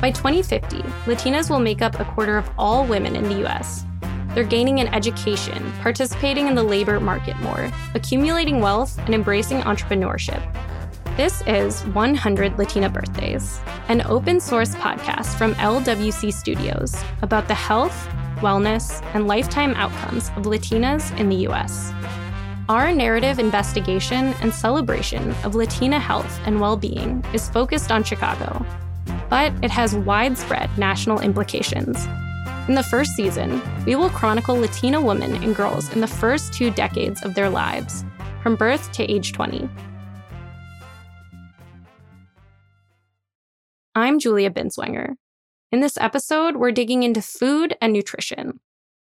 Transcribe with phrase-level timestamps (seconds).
[0.00, 3.84] By 2050, Latinas will make up a quarter of all women in the US.
[4.34, 10.40] They're gaining an education, participating in the labor market more, accumulating wealth, and embracing entrepreneurship.
[11.18, 18.08] This is 100 Latina Birthdays, an open source podcast from LWC Studios about the health,
[18.36, 21.92] wellness, and lifetime outcomes of Latinas in the US.
[22.70, 28.64] Our narrative investigation and celebration of Latina health and well being is focused on Chicago,
[29.30, 32.04] but it has widespread national implications.
[32.68, 36.70] In the first season, we will chronicle Latina women and girls in the first two
[36.72, 38.04] decades of their lives,
[38.42, 39.68] from birth to age 20.
[43.94, 45.14] I'm Julia Binswanger.
[45.72, 48.58] In this episode, we're digging into food and nutrition.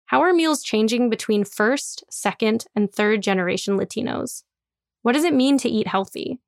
[0.06, 4.44] How are meals changing between first, second, and third generation Latinos?
[5.02, 6.40] What does it mean to eat healthy?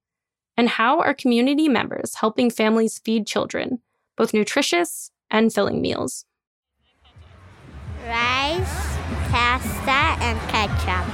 [0.59, 3.79] And how are community members helping families feed children,
[4.16, 6.24] both nutritious and filling meals?
[8.05, 8.97] Rice,
[9.30, 11.07] pasta, and ketchup.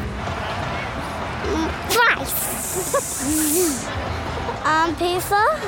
[1.45, 1.69] Mm,
[2.09, 3.87] rice.
[4.65, 5.61] um, pizza,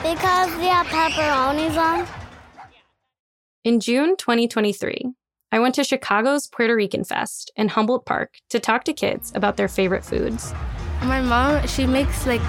[0.00, 2.06] because we have pepperonis on.
[3.64, 5.06] In June 2023,
[5.50, 9.56] I went to Chicago's Puerto Rican Fest in Humboldt Park to talk to kids about
[9.56, 10.54] their favorite foods.
[11.02, 12.40] My mom, she makes like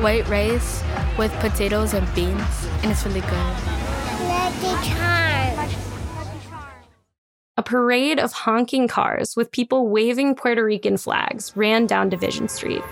[0.00, 0.82] white rice
[1.18, 3.56] with potatoes and beans, and it's really good.
[4.28, 5.76] Lucky Charms.
[7.56, 12.82] A parade of honking cars with people waving Puerto Rican flags ran down Division Street.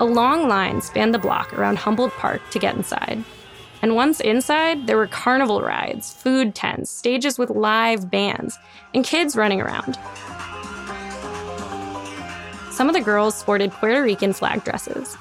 [0.00, 3.22] A long line spanned the block around Humboldt Park to get inside.
[3.80, 8.58] And once inside, there were carnival rides, food tents, stages with live bands,
[8.94, 9.98] and kids running around.
[12.72, 15.14] Some of the girls sported Puerto Rican flag dresses.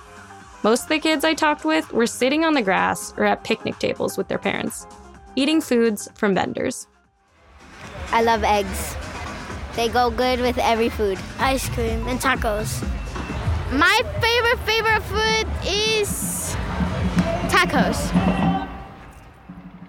[0.64, 3.78] Most of the kids I talked with were sitting on the grass or at picnic
[3.78, 4.88] tables with their parents,
[5.36, 6.88] eating foods from vendors.
[8.12, 8.96] I love eggs.
[9.76, 11.20] They go good with every food.
[11.40, 12.82] Ice cream and tacos.
[13.74, 16.56] My favorite favorite food is
[17.52, 18.00] tacos.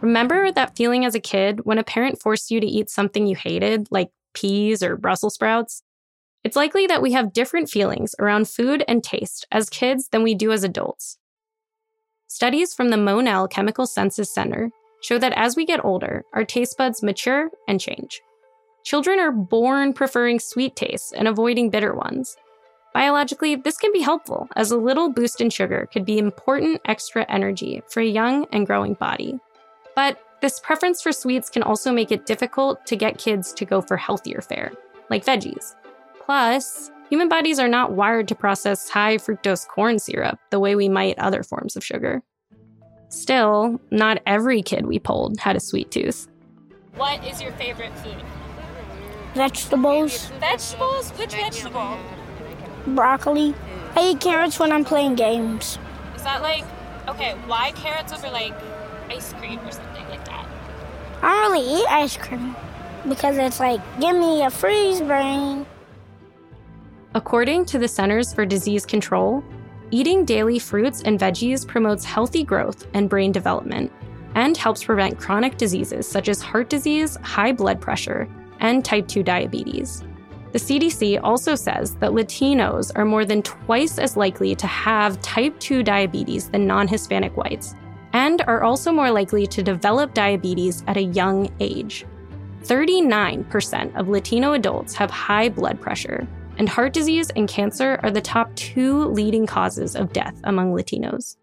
[0.00, 3.36] Remember that feeling as a kid when a parent forced you to eat something you
[3.36, 5.84] hated, like peas or Brussels sprouts?
[6.44, 10.34] It's likely that we have different feelings around food and taste as kids than we
[10.34, 11.18] do as adults.
[12.26, 14.70] Studies from the Monell Chemical Senses Center
[15.02, 18.20] show that as we get older, our taste buds mature and change.
[18.84, 22.36] Children are born preferring sweet tastes and avoiding bitter ones.
[22.92, 27.24] Biologically, this can be helpful, as a little boost in sugar could be important extra
[27.30, 29.38] energy for a young and growing body.
[29.94, 33.80] But this preference for sweets can also make it difficult to get kids to go
[33.80, 34.72] for healthier fare,
[35.08, 35.74] like veggies.
[36.24, 40.88] Plus, human bodies are not wired to process high fructose corn syrup the way we
[40.88, 42.22] might other forms of sugar.
[43.08, 46.28] Still, not every kid we polled had a sweet tooth.
[46.96, 48.22] What is your favorite food?
[49.34, 51.10] Vegetables, Vegetables?
[51.10, 51.98] Which vegetable?
[52.86, 53.54] broccoli.
[53.94, 55.78] I eat carrots when I'm playing games.
[56.16, 56.64] Is that like,
[57.08, 58.54] okay, why carrots over like
[59.08, 60.46] ice cream or something like that?
[61.22, 62.56] I don't really eat ice cream
[63.08, 65.66] because it's like, give me a freeze brain.
[67.14, 69.44] According to the Centers for Disease Control,
[69.90, 73.92] eating daily fruits and veggies promotes healthy growth and brain development
[74.34, 78.26] and helps prevent chronic diseases such as heart disease, high blood pressure,
[78.60, 80.02] and type 2 diabetes.
[80.52, 85.58] The CDC also says that Latinos are more than twice as likely to have type
[85.60, 87.74] 2 diabetes than non Hispanic whites,
[88.14, 92.06] and are also more likely to develop diabetes at a young age.
[92.62, 96.26] 39% of Latino adults have high blood pressure,
[96.62, 101.36] and heart disease and cancer are the top two leading causes of death among Latinos.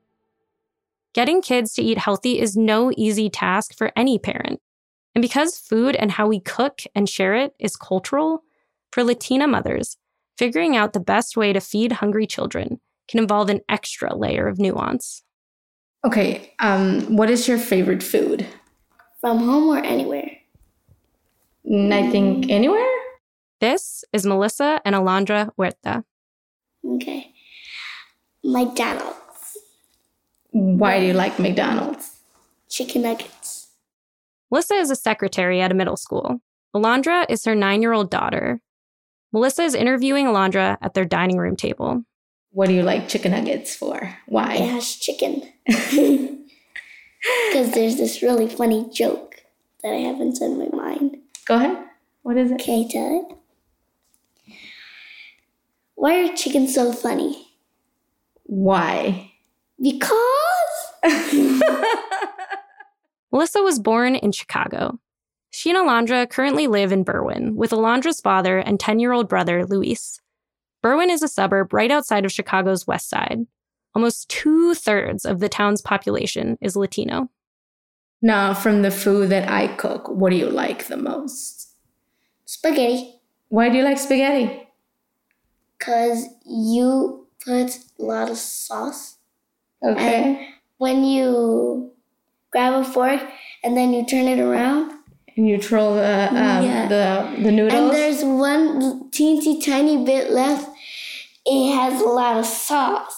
[1.14, 4.62] Getting kids to eat healthy is no easy task for any parent.
[5.14, 8.44] And because food and how we cook and share it is cultural,
[8.94, 9.98] for Latina mothers,
[10.38, 14.58] figuring out the best way to feed hungry children can involve an extra layer of
[14.58, 15.24] nuance.
[16.08, 18.48] Okay, um, what is your favorite food?
[19.20, 20.32] From home or anywhere.
[21.70, 22.99] I think anywhere.
[23.60, 26.04] This is Melissa and Alondra Huerta.
[26.86, 27.34] Okay.
[28.44, 29.58] McDonald's.
[30.52, 32.20] Why do you like McDonald's?
[32.70, 33.68] Chicken nuggets.
[34.50, 36.42] Melissa is a secretary at a middle school.
[36.76, 38.62] Alondra is her nine year old daughter.
[39.34, 42.04] Melissa is interviewing Alondra at their dining room table.
[42.52, 44.16] What do you like chicken nuggets for?
[44.28, 44.56] Why?
[44.56, 45.44] It has chicken.
[47.52, 49.44] Because there's this really funny joke
[49.84, 51.18] that I have inside my mind.
[51.46, 51.78] Go ahead.
[52.22, 52.60] What is it?
[52.60, 53.38] Can I tell it?
[56.00, 57.46] Why are chickens so funny?
[58.44, 59.34] Why?
[59.82, 60.16] Because
[63.34, 64.98] Melissa was born in Chicago.
[65.50, 69.66] She and Alondra currently live in Berwyn with Alondra's father and 10 year old brother,
[69.66, 70.22] Luis.
[70.82, 73.40] Berwyn is a suburb right outside of Chicago's west side.
[73.94, 77.30] Almost two thirds of the town's population is Latino.
[78.22, 81.76] Now, from the food that I cook, what do you like the most?
[82.46, 83.20] Spaghetti.
[83.50, 84.69] Why do you like spaghetti?
[85.80, 89.18] Because you put a lot of sauce.
[89.84, 90.50] Okay.
[90.78, 91.92] When you
[92.52, 93.22] grab a fork
[93.64, 94.92] and then you turn it around,
[95.38, 96.88] And you throw the um, Yeah.
[96.88, 97.74] the the noodles.
[97.82, 100.70] and there's one teensy tiny bit left,
[101.46, 103.16] it has a lot of sauce.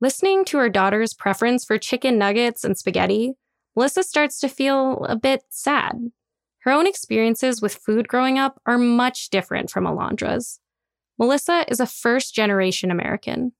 [0.00, 3.34] Listening to her daughter's preference for chicken nuggets and spaghetti,
[3.76, 6.10] Melissa starts to feel a bit sad.
[6.60, 10.58] Her own experiences with food growing up are much different from Alondra's.
[11.20, 13.52] Melissa is a first generation American.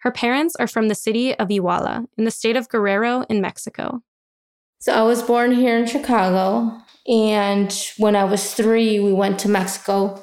[0.00, 4.02] Her parents are from the city of Iguala in the state of Guerrero in Mexico.
[4.80, 6.78] So I was born here in Chicago,
[7.08, 10.22] and when I was three, we went to Mexico,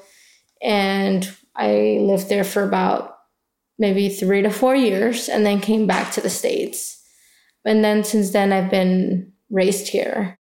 [0.62, 3.18] and I lived there for about
[3.80, 7.04] maybe three to four years, and then came back to the states.
[7.66, 10.38] And then since then, I've been raised here.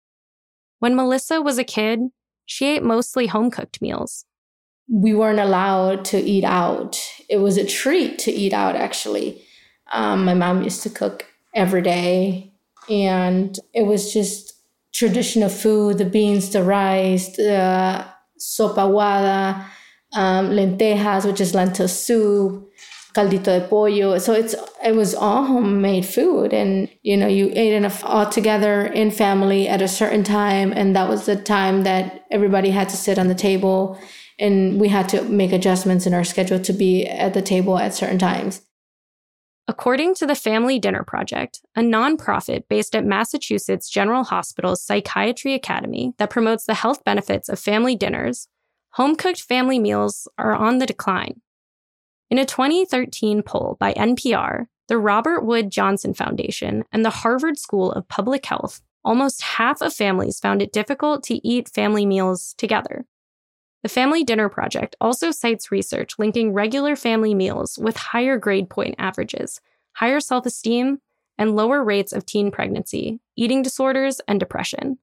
[0.80, 2.00] When Melissa was a kid,
[2.46, 4.24] she ate mostly home cooked meals.
[4.90, 6.98] We weren't allowed to eat out.
[7.30, 9.44] It was a treat to eat out, actually.
[9.92, 12.54] Um, my mom used to cook every day,
[12.90, 14.54] and it was just
[14.94, 18.06] traditional food the beans, the rice, the
[18.40, 19.66] sopa aguada,
[20.14, 22.70] um, lentejas, which is lentil soup,
[23.14, 24.18] caldito de pollo.
[24.20, 28.86] So it's it was all homemade food, and you know you ate enough all together
[28.86, 32.98] in family at a certain time, and that was the time that everybody had to
[32.98, 34.00] sit on the table,
[34.40, 37.94] and we had to make adjustments in our schedule to be at the table at
[37.94, 38.62] certain times.
[39.70, 46.14] According to the Family Dinner Project, a nonprofit based at Massachusetts General Hospital's Psychiatry Academy
[46.18, 48.48] that promotes the health benefits of family dinners,
[48.92, 51.42] home cooked family meals are on the decline.
[52.30, 57.92] In a 2013 poll by NPR, the Robert Wood Johnson Foundation, and the Harvard School
[57.92, 63.06] of Public Health, almost half of families found it difficult to eat family meals together.
[63.84, 68.96] The Family Dinner Project also cites research linking regular family meals with higher grade point
[68.98, 69.62] averages,
[69.94, 71.00] higher self esteem,
[71.38, 74.98] and lower rates of teen pregnancy, eating disorders, and depression.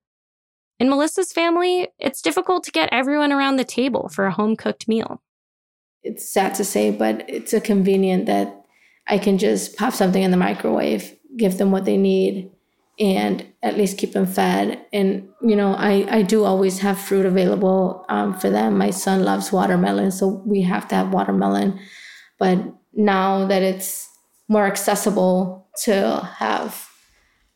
[0.80, 4.88] In Melissa's family, it's difficult to get everyone around the table for a home cooked
[4.88, 5.22] meal.
[6.02, 8.64] It's sad to say, but it's a convenient that
[9.06, 12.50] I can just pop something in the microwave, give them what they need,
[12.98, 14.84] and at least keep them fed.
[14.92, 18.78] And you know, I I do always have fruit available um, for them.
[18.78, 21.78] My son loves watermelon, so we have to have watermelon.
[22.38, 22.58] But
[22.92, 24.08] now that it's
[24.48, 26.88] more accessible to have,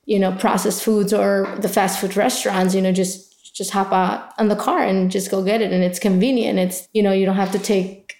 [0.06, 4.32] you know, processed foods or the fast food restaurants, you know, just just hop out
[4.38, 6.58] on the car and just go get it, and it's convenient.
[6.58, 8.16] It's you know, you don't have to take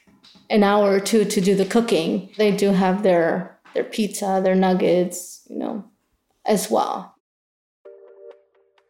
[0.51, 2.31] an hour or two to do the cooking.
[2.37, 5.85] They do have their their pizza, their nuggets, you know,
[6.49, 7.15] as well.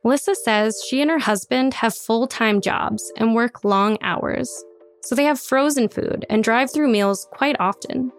[0.05, 4.65] Melissa says she and her husband have full time jobs and work long hours,
[5.03, 8.11] so they have frozen food and drive through meals quite often.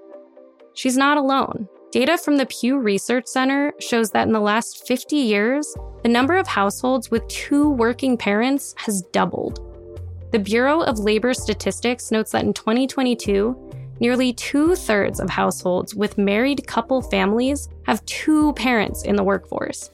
[0.76, 1.68] She's not alone.
[1.92, 6.38] Data from the Pew Research Center shows that in the last 50 years, the number
[6.38, 9.66] of households with two working parents has doubled.
[10.32, 13.69] The Bureau of Labor Statistics notes that in 2022,
[14.00, 19.90] nearly two thirds of households with married couple families have two parents in the workforce.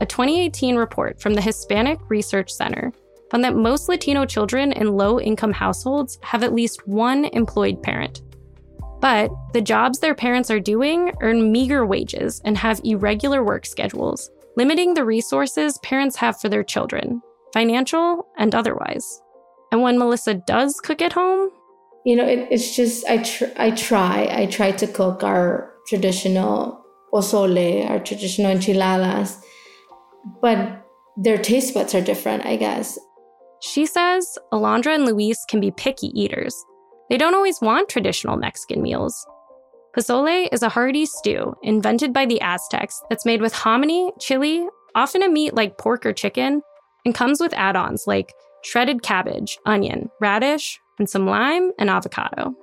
[0.00, 2.92] A 2018 report from the Hispanic Research Center
[3.30, 8.22] found that most Latino children in low income households have at least one employed parent.
[9.00, 14.30] But the jobs their parents are doing earn meager wages and have irregular work schedules,
[14.56, 17.20] limiting the resources parents have for their children,
[17.52, 19.22] financial and otherwise.
[19.72, 21.50] And when Melissa does cook at home,
[22.04, 26.84] You know, it, it's just I tr- I try I try to cook our traditional
[27.12, 29.38] pozole, our traditional enchiladas,
[30.40, 30.84] but
[31.16, 32.98] their taste buds are different, I guess.
[33.60, 36.54] She says Alondra and Luis can be picky eaters.
[37.10, 39.26] They don't always want traditional Mexican meals.
[39.96, 45.22] Pozole is a hearty stew invented by the Aztecs that's made with hominy, chili, often
[45.22, 46.62] a meat like pork or chicken,
[47.04, 48.32] and comes with add ons like
[48.64, 52.54] shredded cabbage, onion, radish, and some lime and avocado.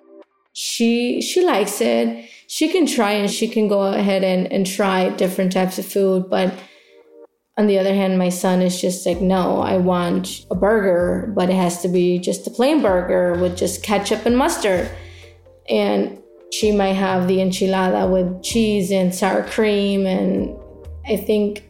[0.54, 2.30] She she likes it.
[2.48, 6.30] She can try and she can go ahead and, and try different types of food,
[6.30, 6.54] but
[7.60, 11.50] on the other hand, my son is just like, no, I want a burger, but
[11.50, 14.90] it has to be just a plain burger with just ketchup and mustard.
[15.70, 16.20] And
[16.54, 20.06] she might have the enchilada with cheese and sour cream.
[20.06, 20.58] And
[21.06, 21.66] I think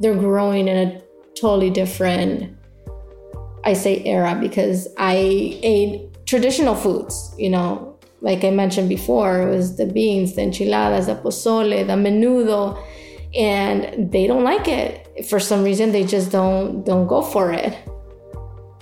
[0.00, 1.02] they're growing in a
[1.40, 2.54] totally different
[3.64, 5.14] I say era because I
[5.62, 7.92] ate traditional foods, you know,
[8.22, 12.80] like I mentioned before, it was the beans, the enchiladas, the pozole, the menudo,
[13.34, 15.26] and they don't like it.
[15.26, 17.76] For some reason they just don't don't go for it.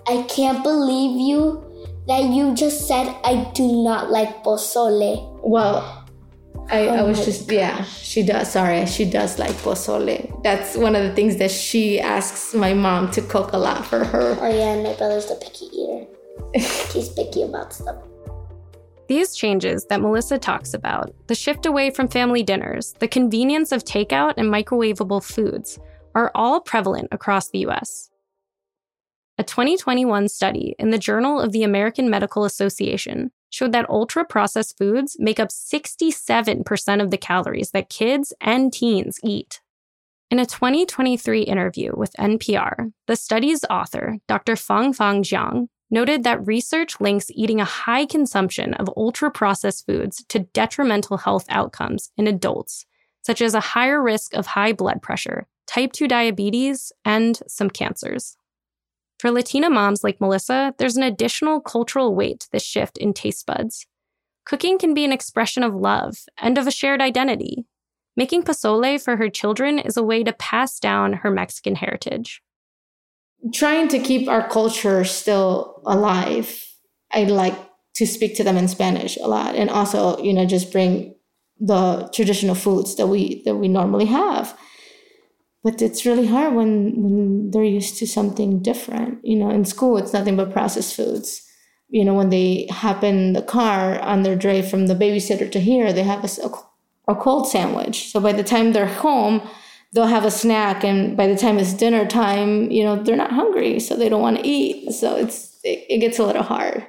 [0.07, 1.65] I can't believe you
[2.07, 5.41] that you just said I do not like pozole.
[5.43, 6.00] Well,
[6.71, 7.57] I, oh I was just gosh.
[7.57, 12.01] yeah she does sorry she does like pozole that's one of the things that she
[12.01, 15.35] asks my mom to cook a lot for her oh yeah and my brother's the
[15.37, 16.07] picky eater
[16.93, 17.97] he's picky about stuff
[19.11, 23.83] these changes that Melissa talks about, the shift away from family dinners, the convenience of
[23.83, 25.81] takeout and microwavable foods,
[26.15, 28.09] are all prevalent across the US.
[29.37, 34.79] A 2021 study in the Journal of the American Medical Association showed that ultra processed
[34.79, 39.61] foods make up 67% of the calories that kids and teens eat.
[40.31, 44.55] In a 2023 interview with NPR, the study's author, Dr.
[44.55, 50.47] Fangfang Zhang, noted that research links eating a high consumption of ultra processed foods to
[50.55, 52.87] detrimental health outcomes in adults,
[53.23, 58.37] such as a higher risk of high blood pressure, type 2 diabetes, and some cancers.
[59.21, 63.45] For Latina moms like Melissa, there's an additional cultural weight to this shift in taste
[63.45, 63.87] buds.
[64.47, 67.67] Cooking can be an expression of love and of a shared identity.
[68.17, 72.41] Making pozole for her children is a way to pass down her Mexican heritage.
[73.53, 76.67] Trying to keep our culture still alive,
[77.13, 77.59] I like
[77.97, 81.15] to speak to them in Spanish a lot and also, you know, just bring
[81.59, 84.59] the traditional foods that we that we normally have
[85.63, 89.19] but it's really hard when when they're used to something different.
[89.25, 91.47] You know in school it's nothing but processed foods.
[91.89, 95.61] You know when they hop in the car on their drive from the babysitter to
[95.61, 96.51] here they have a,
[97.09, 98.11] a cold sandwich.
[98.11, 99.43] So by the time they're home
[99.93, 103.33] they'll have a snack and by the time it's dinner time you know they're not
[103.33, 104.93] hungry so they don't want to eat.
[104.93, 106.87] So it's it, it gets a little hard.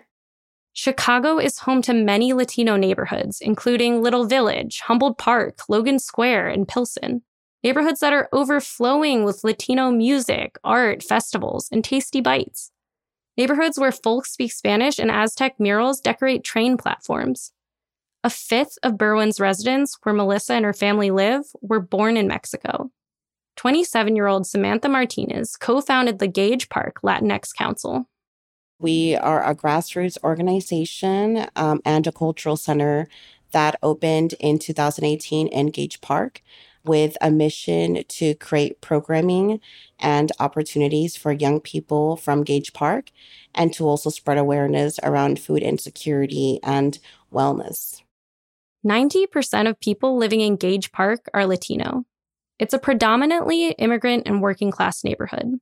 [0.73, 6.65] Chicago is home to many Latino neighborhoods, including Little Village, Humboldt Park, Logan Square, and
[6.65, 7.23] Pilsen
[7.63, 12.72] neighborhoods that are overflowing with Latino music, art, festivals, and tasty bites.
[13.38, 17.53] Neighborhoods where folks speak Spanish and Aztec murals decorate train platforms.
[18.24, 22.91] A fifth of Berwyn's residents, where Melissa and her family live, were born in Mexico.
[23.58, 28.08] 27 year old Samantha Martinez co founded the Gage Park Latinx Council.
[28.80, 33.08] We are a grassroots organization um, and a cultural center
[33.51, 36.41] that opened in 2018 in Gage Park
[36.83, 39.59] with a mission to create programming
[40.00, 43.11] and opportunities for young people from Gage Park
[43.53, 47.00] and to also spread awareness around food insecurity and
[47.31, 48.01] wellness.
[48.85, 52.05] 90% of people living in Gage Park are Latino.
[52.57, 55.59] It's a predominantly immigrant and working class neighborhood.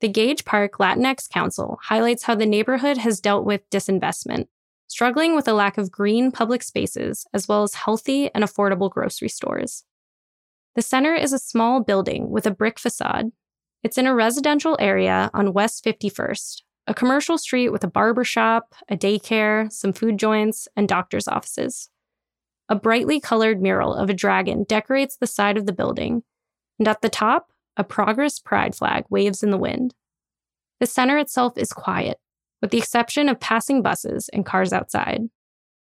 [0.00, 4.46] The Gage Park Latinx Council highlights how the neighborhood has dealt with disinvestment,
[4.88, 9.28] struggling with a lack of green public spaces as well as healthy and affordable grocery
[9.28, 9.84] stores.
[10.76, 13.32] The center is a small building with a brick facade.
[13.82, 18.74] It's in a residential area on West 51st, a commercial street with a barber shop,
[18.88, 21.90] a daycare, some food joints, and doctor's offices.
[22.68, 26.22] A brightly colored mural of a dragon decorates the side of the building,
[26.78, 29.94] and at the top, a Progress Pride flag waves in the wind.
[30.78, 32.18] The center itself is quiet,
[32.62, 35.22] with the exception of passing buses and cars outside.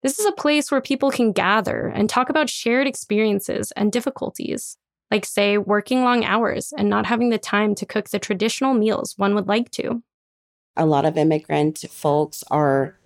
[0.02, 4.76] This is a place where people can gather and talk about shared experiences and difficulties,
[5.12, 9.14] like, say, working long hours and not having the time to cook the traditional meals
[9.16, 10.02] one would like to.
[10.76, 12.98] A lot of immigrant folks are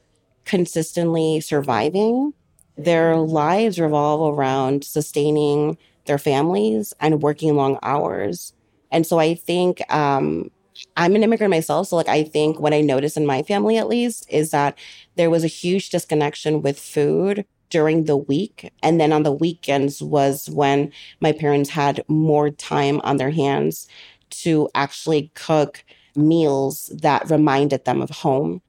[0.47, 2.33] consistently surviving.
[2.79, 5.77] Their lives revolve around sustaining
[6.07, 8.55] their families and working long hours.
[8.91, 10.51] And so I think um,
[10.97, 11.89] I'm an immigrant myself.
[11.89, 14.79] So, like, I think what I noticed in my family, at least, is that
[15.17, 18.73] there was a huge disconnection with food during the week.
[18.83, 23.89] And then on the weekends was when my parents had more time on their hands
[24.31, 28.63] to actually cook meals that reminded them of home.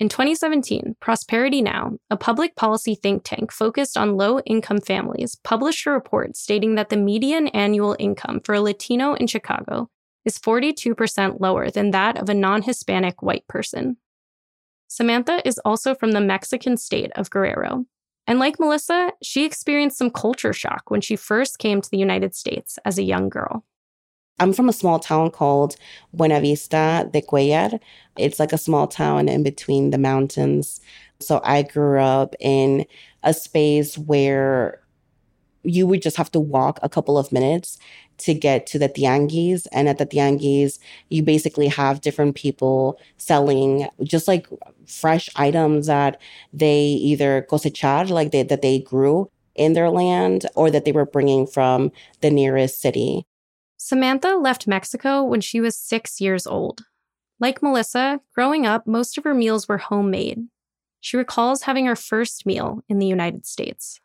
[0.00, 5.86] In 2017, Prosperity Now, a public policy think tank focused on low income families, published
[5.86, 9.90] a report stating that the median annual income for a Latino in Chicago
[10.24, 13.96] is 42% lower than that of a non Hispanic white person.
[14.88, 17.84] Samantha is also from the Mexican state of Guerrero.
[18.26, 22.34] And like Melissa, she experienced some culture shock when she first came to the United
[22.34, 23.64] States as a young girl.
[24.38, 25.76] I'm from a small town called
[26.12, 27.80] Buena Vista de Cuellar.
[28.16, 30.80] It's like a small town in between the mountains.
[31.20, 32.86] So I grew up in
[33.22, 34.80] a space where
[35.68, 37.78] you would just have to walk a couple of minutes
[38.18, 39.66] to get to the tianguis.
[39.72, 44.46] And at the tianguis, you basically have different people selling just like
[44.86, 46.20] fresh items that
[46.52, 51.04] they either cosechar, like they, that they grew in their land, or that they were
[51.04, 53.26] bringing from the nearest city.
[53.76, 56.82] Samantha left Mexico when she was six years old.
[57.40, 60.46] Like Melissa, growing up, most of her meals were homemade.
[61.00, 64.00] She recalls having her first meal in the United States.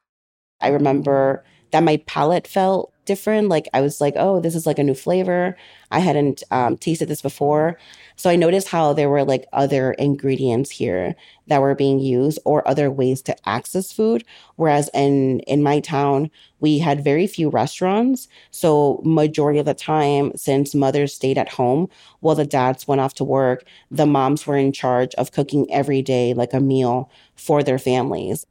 [0.64, 3.50] I remember that my palate felt different.
[3.50, 5.58] Like I was like, oh, this is like a new flavor.
[5.92, 7.78] I hadn't um, tasted this before.
[8.16, 11.16] So I noticed how there were like other ingredients here
[11.48, 14.24] that were being used or other ways to access food.
[14.56, 18.28] Whereas in in my town, we had very few restaurants.
[18.52, 21.90] So majority of the time, since mothers stayed at home
[22.22, 26.02] while the dads went off to work, the moms were in charge of cooking every
[26.02, 28.46] day like a meal for their families.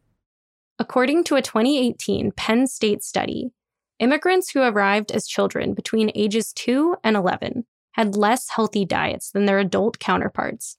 [0.83, 3.53] According to a 2018 Penn State study,
[4.01, 9.45] immigrants who arrived as children between ages 2 and 11 had less healthy diets than
[9.45, 10.79] their adult counterparts.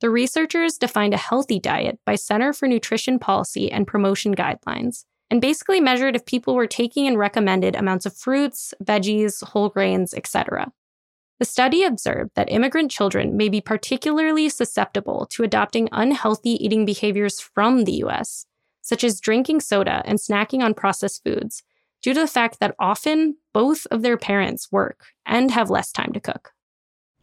[0.00, 5.40] The researchers defined a healthy diet by Center for Nutrition Policy and Promotion guidelines and
[5.40, 10.72] basically measured if people were taking and recommended amounts of fruits, veggies, whole grains, etc.
[11.38, 17.38] The study observed that immigrant children may be particularly susceptible to adopting unhealthy eating behaviors
[17.38, 18.44] from the US,
[18.86, 21.64] such as drinking soda and snacking on processed foods,
[22.02, 26.12] due to the fact that often both of their parents work and have less time
[26.12, 26.52] to cook.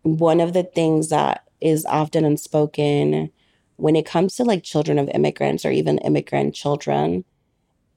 [0.02, 3.32] One of the things that is often unspoken
[3.78, 7.24] when it comes to like children of immigrants or even immigrant children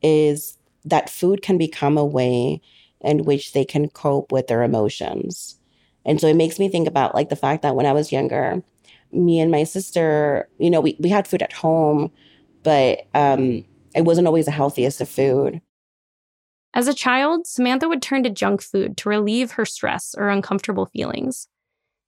[0.00, 2.60] is that food can become a way
[3.00, 5.58] in which they can cope with their emotions.
[6.04, 8.62] And so it makes me think about like the fact that when I was younger,
[9.10, 12.12] me and my sister, you know, we, we had food at home,
[12.66, 15.60] but um, it wasn't always the healthiest of food.
[16.74, 20.86] As a child, Samantha would turn to junk food to relieve her stress or uncomfortable
[20.86, 21.46] feelings.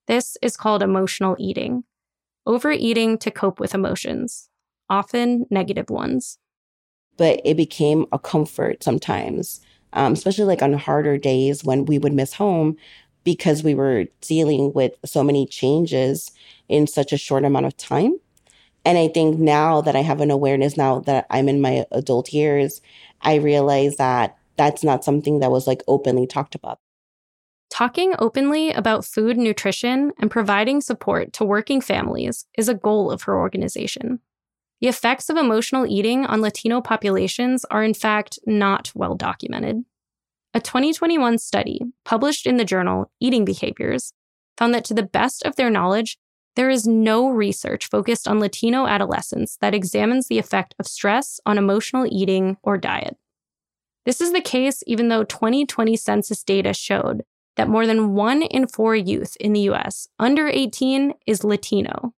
[0.08, 1.84] This is called emotional eating,
[2.44, 4.48] overeating to cope with emotions,
[4.90, 6.38] often negative ones.
[7.16, 9.60] But it became a comfort sometimes,
[9.92, 12.76] um, especially like on harder days when we would miss home
[13.22, 16.32] because we were dealing with so many changes
[16.68, 18.18] in such a short amount of time.
[18.84, 22.32] And I think now that I have an awareness, now that I'm in my adult
[22.32, 22.80] years,
[23.20, 26.78] I realize that that's not something that was like openly talked about.
[27.70, 33.22] Talking openly about food nutrition and providing support to working families is a goal of
[33.22, 34.20] her organization.
[34.80, 39.84] The effects of emotional eating on Latino populations are, in fact, not well documented.
[40.54, 44.12] A 2021 study published in the journal Eating Behaviors
[44.56, 46.18] found that, to the best of their knowledge,
[46.58, 51.56] there is no research focused on Latino adolescents that examines the effect of stress on
[51.56, 53.16] emotional eating or diet.
[54.04, 57.22] This is the case even though 2020 census data showed
[57.54, 62.12] that more than one in four youth in the US under 18 is Latino.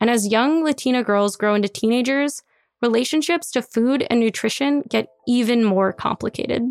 [0.00, 2.42] And as young Latina girls grow into teenagers,
[2.82, 6.62] relationships to food and nutrition get even more complicated.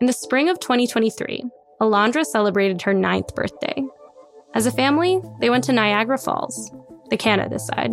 [0.00, 1.44] In the spring of 2023,
[1.80, 3.84] Alondra celebrated her ninth birthday.
[4.52, 6.72] As a family, they went to Niagara Falls,
[7.08, 7.92] the Canada side.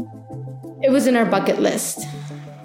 [0.81, 2.07] It was in our bucket list.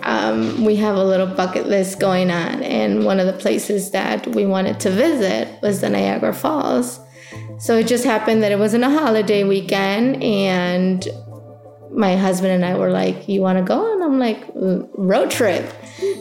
[0.03, 4.27] Um, we have a little bucket list going on, and one of the places that
[4.29, 7.01] we wanted to visit was the Niagara Falls.
[7.59, 11.07] So it just happened that it wasn't a holiday weekend, and
[11.93, 13.93] my husband and I were like, You want to go?
[13.93, 15.71] And I'm like, Road trip.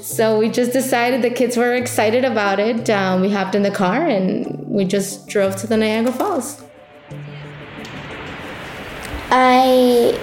[0.01, 2.89] So we just decided the kids were excited about it.
[2.89, 6.63] Um, we hopped in the car and we just drove to the Niagara Falls.
[9.31, 10.19] I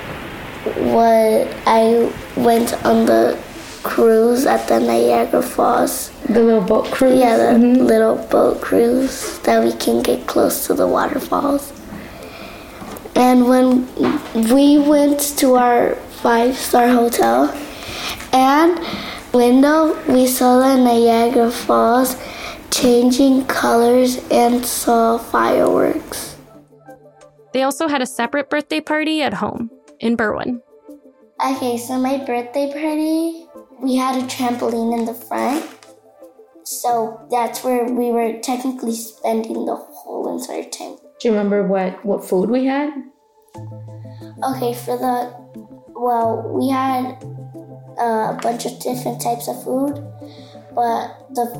[0.77, 3.39] was I went on the
[3.83, 6.11] cruise at the Niagara Falls.
[6.27, 7.19] The little boat cruise.
[7.19, 7.87] Yeah, the mm-hmm.
[7.87, 11.73] little boat cruise that we can get close to the waterfalls.
[13.15, 13.87] And when
[14.53, 17.51] we went to our five star hotel
[18.33, 18.79] and
[19.33, 22.17] window, we saw the Niagara Falls
[22.71, 26.38] changing colors and saw fireworks.
[27.59, 29.69] They also had a separate birthday party at home
[29.99, 30.63] in Berwyn.
[31.45, 33.49] Okay, so my birthday party,
[33.83, 35.67] we had a trampoline in the front.
[36.63, 40.99] So that's where we were technically spending the whole entire time.
[41.19, 42.91] Do you remember what, what food we had?
[44.45, 45.35] Okay, for the,
[45.99, 47.21] well, we had
[47.99, 49.95] a bunch of different types of food,
[50.77, 51.51] but the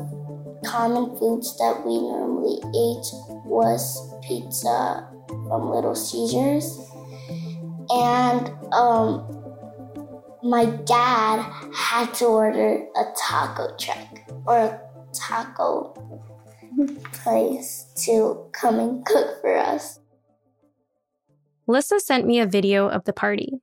[0.65, 3.07] common foods that we normally ate
[3.43, 6.77] was pizza, from Little Caesars.
[7.89, 9.25] And um,
[10.43, 11.41] my dad
[11.73, 14.81] had to order a taco truck or a
[15.13, 15.93] taco
[17.11, 19.99] place to come and cook for us.
[21.67, 23.61] Melissa sent me a video of the party.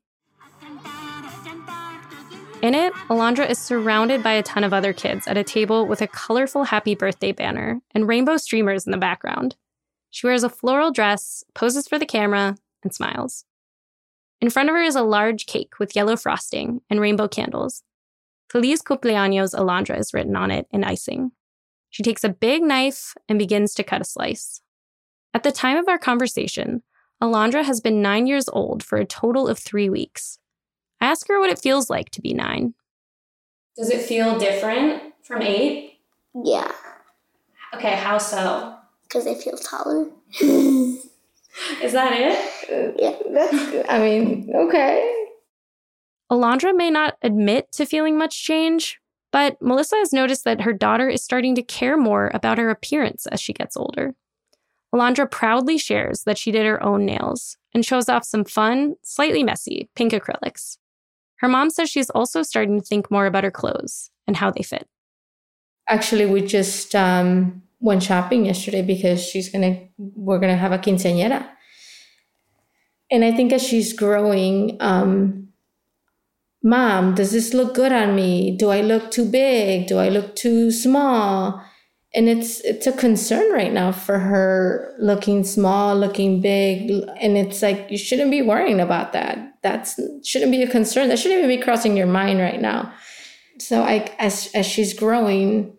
[2.63, 6.01] In it, Alondra is surrounded by a ton of other kids at a table with
[6.01, 9.57] a colorful happy birthday banner and rainbow streamers in the background.
[10.11, 13.45] She wears a floral dress, poses for the camera, and smiles.
[14.41, 17.83] In front of her is a large cake with yellow frosting and rainbow candles.
[18.51, 21.33] Feliz cumpleaños Alondra is written on it in icing.
[21.91, 24.61] She takes a big knife and begins to cut a slice.
[25.35, 26.83] At the time of our conversation,
[27.23, 30.39] Alondra has been nine years old for a total of three weeks.
[31.01, 32.75] I ask her what it feels like to be nine.
[33.77, 35.99] Does it feel different from eight?
[36.35, 36.71] Yeah,
[37.75, 38.76] Okay, how so?
[39.09, 40.07] Because I feel taller.
[41.83, 42.53] Is that it?
[42.99, 43.17] Yeah.
[43.33, 43.87] That's good.
[43.89, 45.27] I mean, okay.
[46.31, 48.99] Alondra may not admit to feeling much change,
[49.31, 53.27] but Melissa has noticed that her daughter is starting to care more about her appearance
[53.27, 54.15] as she gets older.
[54.95, 59.45] Alondra proudly shares that she did her own nails and shows off some fun, slightly
[59.45, 60.79] messy pink acrylics.
[61.37, 64.63] Her mom says she's also starting to think more about her clothes and how they
[64.63, 64.89] fit.
[65.89, 71.49] Actually, we just um, went shopping yesterday because she's gonna we're gonna have a quinceañera,
[73.11, 75.49] and I think as she's growing, um,
[76.63, 78.57] mom, does this look good on me?
[78.57, 79.87] Do I look too big?
[79.87, 81.63] Do I look too small?
[82.15, 87.61] And it's it's a concern right now for her looking small, looking big, and it's
[87.63, 89.59] like you shouldn't be worrying about that.
[89.63, 91.09] That's shouldn't be a concern.
[91.09, 92.93] That shouldn't even be crossing your mind right now.
[93.59, 95.76] So I as as she's growing,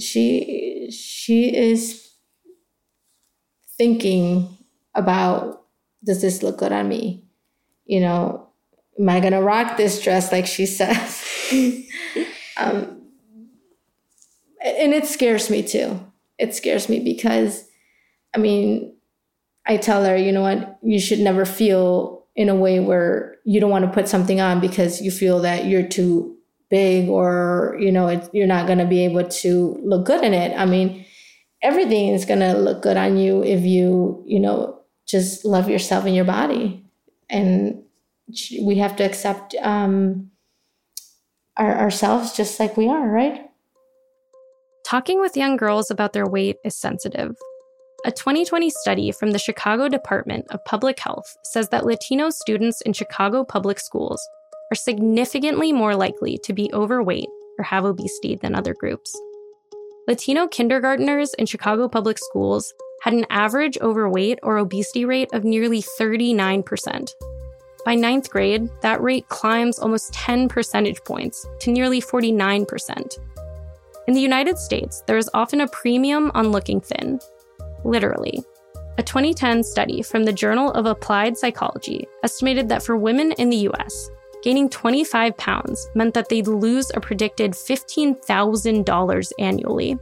[0.00, 2.10] she she is
[3.78, 4.56] thinking
[4.94, 5.62] about
[6.04, 7.24] does this look good on me?
[7.84, 8.46] You know
[8.98, 11.24] am i gonna rock this dress like she says?
[12.58, 13.02] Um,
[14.64, 16.00] and it scares me too.
[16.38, 17.68] It scares me because
[18.34, 18.96] i mean
[19.66, 20.78] i tell her you know what?
[20.82, 24.60] You should never feel in a way where you don't want to put something on
[24.60, 26.35] because you feel that you're too
[26.68, 30.34] big or you know it, you're not going to be able to look good in
[30.34, 30.56] it.
[30.56, 31.04] I mean
[31.62, 36.04] everything is going to look good on you if you you know just love yourself
[36.04, 36.84] and your body.
[37.28, 37.82] And
[38.62, 40.30] we have to accept um
[41.56, 43.42] our, ourselves just like we are right?
[44.86, 47.34] Talking with young girls about their weight is sensitive.
[48.04, 52.92] A 2020 study from the Chicago Department of Public Health says that Latino students in
[52.92, 54.24] Chicago public schools
[54.70, 59.18] are significantly more likely to be overweight or have obesity than other groups.
[60.08, 65.82] Latino kindergarteners in Chicago public schools had an average overweight or obesity rate of nearly
[65.82, 67.10] 39%.
[67.84, 73.18] By ninth grade, that rate climbs almost 10 percentage points to nearly 49%.
[74.08, 77.20] In the United States, there is often a premium on looking thin.
[77.84, 78.42] Literally.
[78.98, 83.68] A 2010 study from the Journal of Applied Psychology estimated that for women in the
[83.68, 84.10] US,
[84.46, 89.98] gaining 25 pounds meant that they'd lose a predicted $15,000 annually.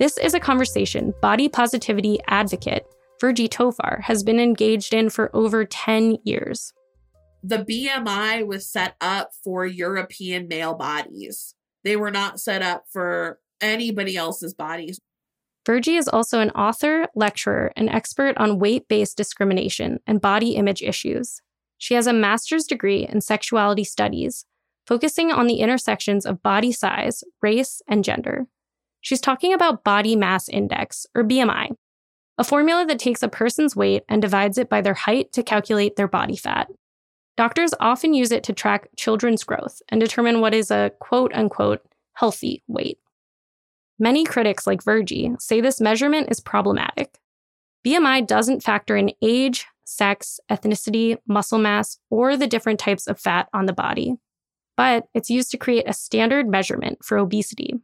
[0.00, 2.84] This is a conversation body positivity advocate
[3.20, 6.72] Virgie Tovar has been engaged in for over 10 years.
[7.44, 11.54] the BMI was set up for European male bodies.
[11.84, 14.98] They were not set up for anybody else's bodies.
[15.64, 20.82] Virgie is also an author, lecturer, and expert on weight based discrimination and body image
[20.82, 21.40] issues.
[21.82, 24.44] She has a master's degree in sexuality studies,
[24.86, 28.46] focusing on the intersections of body size, race, and gender.
[29.00, 31.74] She's talking about body mass index, or BMI,
[32.38, 35.96] a formula that takes a person's weight and divides it by their height to calculate
[35.96, 36.68] their body fat.
[37.36, 41.82] Doctors often use it to track children's growth and determine what is a quote unquote
[42.12, 43.00] healthy weight.
[43.98, 47.18] Many critics, like Virgie, say this measurement is problematic.
[47.84, 53.48] BMI doesn't factor in age, sex, ethnicity, muscle mass, or the different types of fat
[53.52, 54.14] on the body,
[54.76, 57.74] but it's used to create a standard measurement for obesity.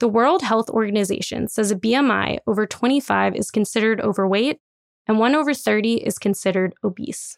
[0.00, 4.60] The World Health Organization says a BMI over 25 is considered overweight
[5.06, 7.36] and one over 30 is considered obese.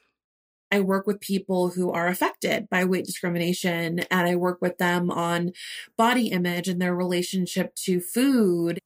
[0.72, 5.10] I work with people who are affected by weight discrimination and I work with them
[5.10, 5.52] on
[5.96, 8.78] body image and their relationship to food.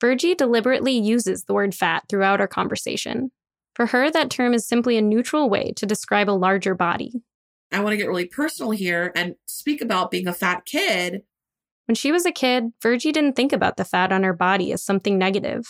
[0.00, 3.32] Virgie deliberately uses the word fat throughout our conversation.
[3.78, 7.22] For her, that term is simply a neutral way to describe a larger body.
[7.70, 11.22] I want to get really personal here and speak about being a fat kid.
[11.86, 14.82] When she was a kid, Virgie didn't think about the fat on her body as
[14.82, 15.64] something negative.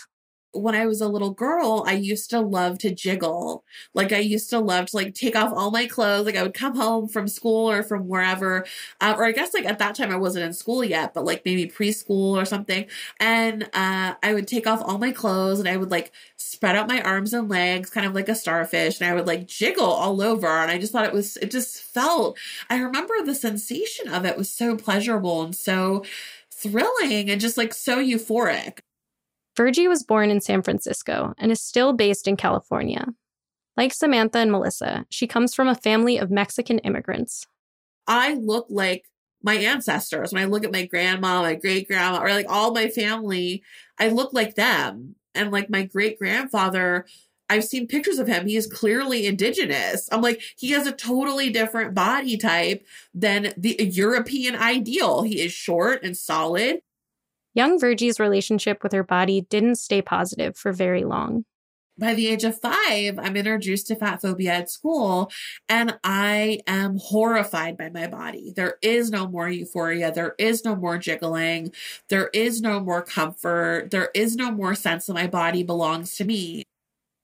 [0.53, 3.65] When I was a little girl, I used to love to jiggle.
[3.95, 6.27] Like I used to love to like take off all my clothes.
[6.27, 8.65] Like I would come home from school or from wherever,
[9.01, 11.45] uh, or I guess like at that time I wasn't in school yet, but like
[11.45, 12.87] maybe preschool or something.
[13.21, 16.89] And uh, I would take off all my clothes and I would like spread out
[16.89, 20.23] my arms and legs, kind of like a starfish, and I would like jiggle all
[20.23, 20.47] over.
[20.47, 22.39] And I just thought it was, it just felt.
[22.71, 26.05] I remember the sensation of it was so pleasurable and so
[26.51, 28.79] thrilling and just like so euphoric.
[29.59, 33.05] Virgie was born in San Francisco and is still based in California.
[33.77, 37.45] Like Samantha and Melissa, she comes from a family of Mexican immigrants.
[38.07, 39.07] I look like
[39.43, 40.33] my ancestors.
[40.33, 43.65] When I look at my grandma, my great grandma, or like all my family,
[43.99, 45.17] I look like them.
[45.35, 47.07] And like my great grandfather,
[47.51, 48.47] I've seen pictures of him.
[48.47, 50.09] He is clearly indigenous.
[50.13, 55.23] I'm like, he has a totally different body type than the European ideal.
[55.23, 56.81] He is short and solid.
[57.59, 61.45] Young Virgie's relationship with her body didn't stay positive for very long.
[61.99, 65.33] By the age of five, I'm introduced to fat phobia at school,
[65.69, 68.53] and I am horrified by my body.
[68.55, 70.13] There is no more euphoria.
[70.13, 71.73] There is no more jiggling.
[72.09, 73.91] There is no more comfort.
[73.91, 76.63] There is no more sense that my body belongs to me.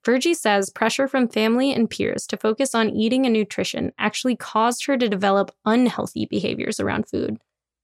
[0.03, 4.85] Virgie says pressure from family and peers to focus on eating and nutrition actually caused
[4.87, 7.37] her to develop unhealthy behaviors around food,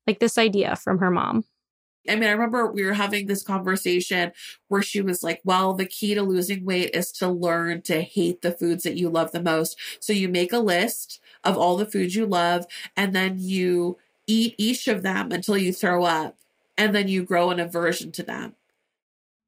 [0.05, 1.45] like this idea from her mom.
[2.09, 4.31] I mean, I remember we were having this conversation
[4.69, 8.41] where she was like, well, the key to losing weight is to learn to hate
[8.41, 9.77] the foods that you love the most.
[9.99, 12.65] So you make a list of all the foods you love
[12.97, 16.37] and then you eat each of them until you throw up
[16.77, 18.55] and then you grow an aversion to them.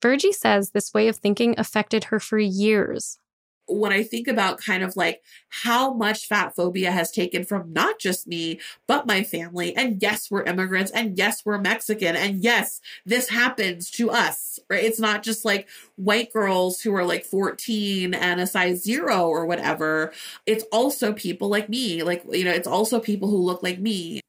[0.02, 3.18] Virgie says this way of thinking affected her for years
[3.67, 7.99] when I think about kind of like how much fat phobia has taken from not
[7.99, 9.76] just me, but my family.
[9.76, 10.91] And yes, we're immigrants.
[10.91, 12.15] And yes, we're Mexican.
[12.15, 14.84] And yes, this happens to us, right?
[14.84, 19.45] It's not just like white girls who are like 14 and a size zero or
[19.45, 20.12] whatever.
[20.45, 22.04] It's also people like me.
[22.04, 24.19] Like, you know, it's also people who look like me.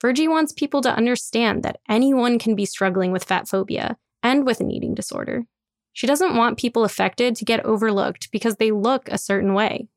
[0.00, 4.60] Virgie wants people to understand that anyone can be struggling with fat phobia and with
[4.60, 5.44] an eating disorder.
[5.92, 9.88] She doesn't want people affected to get overlooked because they look a certain way.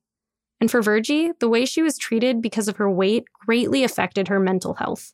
[0.60, 4.40] And for Virgie, the way she was treated because of her weight greatly affected her
[4.40, 5.14] mental health.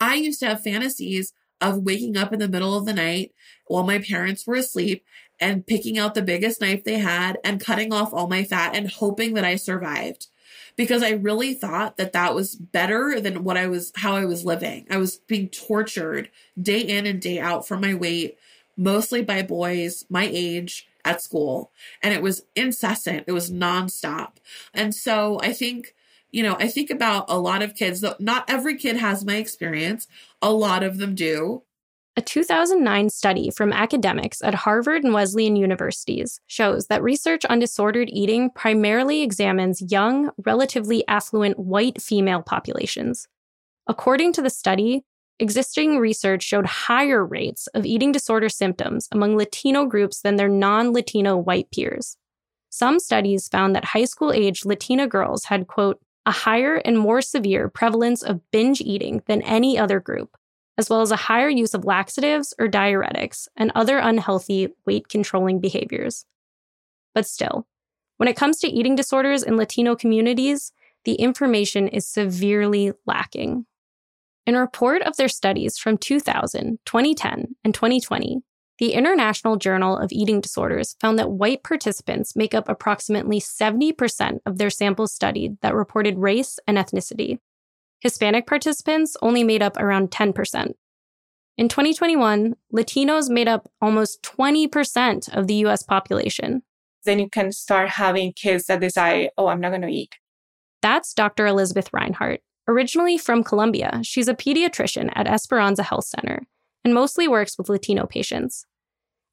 [0.00, 3.32] I used to have fantasies of waking up in the middle of the night
[3.66, 5.04] while my parents were asleep
[5.38, 8.90] and picking out the biggest knife they had and cutting off all my fat and
[8.90, 10.26] hoping that I survived
[10.76, 14.44] because I really thought that that was better than what I was, how I was
[14.44, 14.86] living.
[14.90, 16.30] I was being tortured
[16.60, 18.38] day in and day out for my weight
[18.80, 21.70] mostly by boys my age at school.
[22.02, 24.38] And it was incessant, it was nonstop.
[24.74, 25.94] And so I think,
[26.30, 29.36] you know, I think about a lot of kids, though not every kid has my
[29.36, 30.08] experience,
[30.40, 31.62] a lot of them do.
[32.16, 38.08] A 2009 study from academics at Harvard and Wesleyan universities shows that research on disordered
[38.10, 43.28] eating primarily examines young, relatively affluent white female populations.
[43.86, 45.04] According to the study,
[45.40, 50.92] existing research showed higher rates of eating disorder symptoms among Latino groups than their non
[50.92, 52.16] Latino white peers.
[52.68, 57.20] Some studies found that high school age Latina girls had, quote, a higher and more
[57.20, 60.36] severe prevalence of binge eating than any other group,
[60.78, 65.58] as well as a higher use of laxatives or diuretics and other unhealthy weight controlling
[65.58, 66.26] behaviors.
[67.14, 67.66] But still,
[68.18, 70.72] when it comes to eating disorders in Latino communities,
[71.04, 73.66] the information is severely lacking.
[74.50, 78.40] In a report of their studies from 2000, 2010, and 2020,
[78.80, 84.58] the International Journal of Eating Disorders found that white participants make up approximately 70% of
[84.58, 87.38] their samples studied that reported race and ethnicity.
[88.00, 90.72] Hispanic participants only made up around 10%.
[91.56, 96.62] In 2021, Latinos made up almost 20% of the US population.
[97.04, 100.16] Then you can start having kids that decide, oh, I'm not going to eat.
[100.82, 101.46] That's Dr.
[101.46, 106.46] Elizabeth Reinhart, Originally from Colombia, she's a pediatrician at Esperanza Health Center
[106.84, 108.64] and mostly works with Latino patients.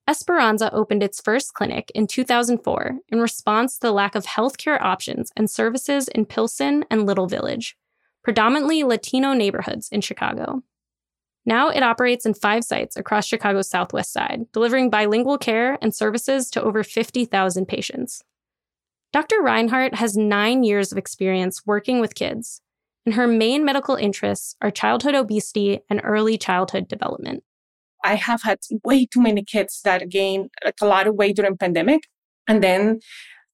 [0.07, 5.31] Esperanza opened its first clinic in 2004 in response to the lack of healthcare options
[5.37, 7.77] and services in Pilsen and Little Village,
[8.23, 10.63] predominantly Latino neighborhoods in Chicago.
[11.45, 16.49] Now it operates in five sites across Chicago's southwest side, delivering bilingual care and services
[16.49, 18.23] to over 50,000 patients.
[19.13, 19.43] Dr.
[19.43, 22.61] Reinhart has nine years of experience working with kids,
[23.07, 27.41] and her main medical interests are childhood obesity and early childhood development.
[28.03, 31.55] I have had way too many kids that gained like, a lot of weight during
[31.55, 32.01] pandemic,
[32.49, 32.99] and then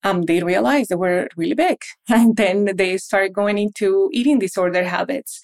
[0.01, 1.77] um, they realized they were really big,
[2.09, 5.39] and then they started going into eating disorder habits.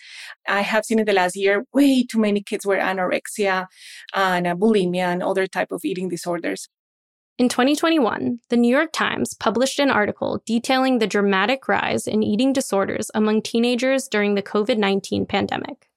[0.47, 3.67] I have seen in the last year way too many kids were anorexia
[4.15, 6.67] and bulimia and other type of eating disorders.
[7.39, 12.51] In 2021, the New York Times published an article detailing the dramatic rise in eating
[12.51, 15.87] disorders among teenagers during the COVID 19 pandemic.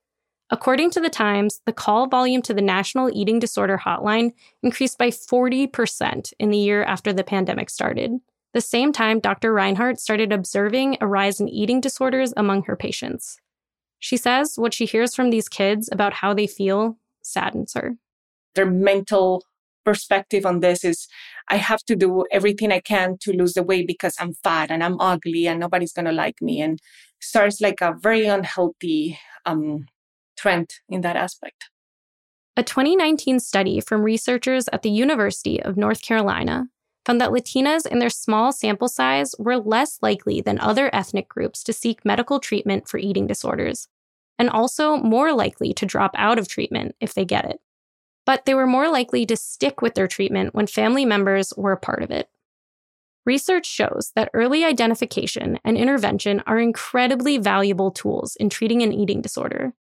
[0.51, 5.09] According to the Times, the call volume to the National Eating Disorder Hotline increased by
[5.09, 8.21] 40% in the year after the pandemic started.
[8.55, 9.53] The same time, Dr.
[9.53, 13.41] Reinhart started observing a rise in eating disorders among her patients.
[13.99, 17.97] She says what she hears from these kids about how they feel saddens her.
[18.55, 19.43] Their mental
[19.85, 21.09] perspective on this is
[21.49, 24.83] I have to do everything I can to lose the weight because I'm fat and
[24.83, 26.61] I'm ugly and nobody's going to like me.
[26.61, 26.79] And
[27.21, 29.87] starts like a very unhealthy um,
[30.37, 31.71] trend in that aspect.
[32.57, 36.66] A 2019 study from researchers at the University of North Carolina
[37.07, 41.62] found that Latinas in their small sample size were less likely than other ethnic groups
[41.64, 43.88] to seek medical treatment for eating disorders,
[44.38, 47.61] and also more likely to drop out of treatment if they get it
[48.27, 51.77] but they were more likely to stick with their treatment when family members were a
[51.77, 52.29] part of it.
[53.25, 59.23] Research shows that early identification and intervention are incredibly valuable tools in treating an eating
[59.23, 59.75] disorder.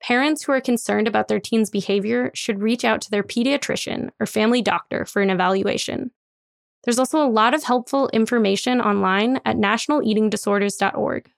[0.00, 4.26] Parents who are concerned about their teen's behavior should reach out to their pediatrician or
[4.26, 6.12] family doctor for an evaluation.
[6.84, 11.30] There's also a lot of helpful information online at nationaleatingdisorders.org.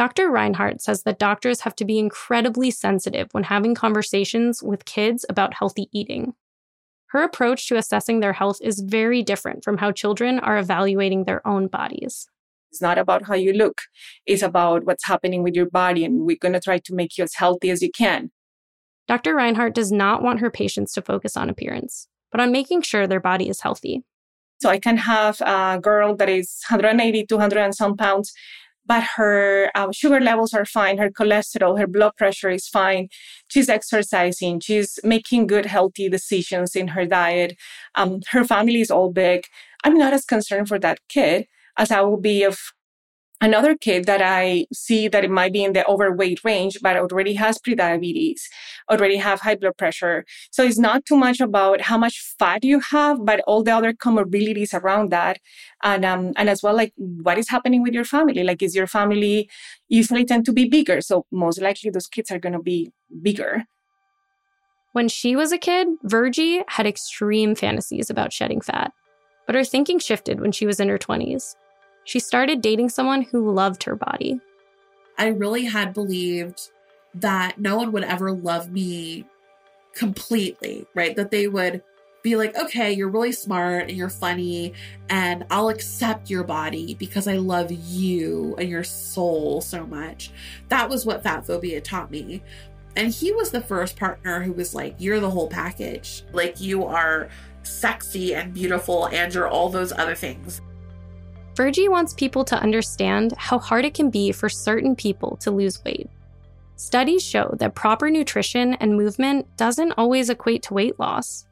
[0.00, 0.30] Dr.
[0.30, 5.52] Reinhart says that doctors have to be incredibly sensitive when having conversations with kids about
[5.52, 6.32] healthy eating.
[7.08, 11.46] Her approach to assessing their health is very different from how children are evaluating their
[11.46, 12.26] own bodies.
[12.70, 13.82] It's not about how you look,
[14.24, 17.24] it's about what's happening with your body, and we're going to try to make you
[17.24, 18.30] as healthy as you can.
[19.06, 19.34] Dr.
[19.34, 23.20] Reinhart does not want her patients to focus on appearance, but on making sure their
[23.20, 24.02] body is healthy.
[24.62, 28.32] So I can have a girl that is 180, 200 and some pounds
[28.90, 33.06] but her um, sugar levels are fine, her cholesterol, her blood pressure is fine.
[33.46, 37.56] She's exercising, she's making good, healthy decisions in her diet.
[37.94, 39.44] Um, her family is all big.
[39.84, 42.72] I'm not as concerned for that kid as I will be if
[43.40, 47.34] another kid that I see that it might be in the overweight range, but already
[47.34, 48.42] has prediabetes,
[48.90, 50.24] already have high blood pressure.
[50.50, 53.92] So it's not too much about how much fat you have, but all the other
[53.92, 55.38] comorbidities around that.
[55.82, 58.44] And, um, and as well, like what is happening with your family?
[58.44, 59.48] Like, is your family
[59.88, 61.00] usually tend to be bigger?
[61.00, 63.64] So most likely those kids are going to be bigger.
[64.92, 68.92] When she was a kid, Virgie had extreme fantasies about shedding fat,
[69.46, 71.54] but her thinking shifted when she was in her 20s
[72.10, 74.40] she started dating someone who loved her body.
[75.16, 76.72] I really had believed
[77.14, 79.24] that no one would ever love me
[79.94, 81.14] completely, right?
[81.14, 81.84] That they would
[82.24, 84.74] be like, okay, you're really smart and you're funny,
[85.08, 90.32] and I'll accept your body because I love you and your soul so much.
[90.68, 92.42] That was what fat phobia taught me.
[92.96, 96.24] And he was the first partner who was like, you're the whole package.
[96.32, 97.28] Like, you are
[97.62, 100.60] sexy and beautiful and you're all those other things.
[101.60, 105.84] Virgie wants people to understand how hard it can be for certain people to lose
[105.84, 106.08] weight.
[106.76, 111.46] Studies show that proper nutrition and movement doesn't always equate to weight loss.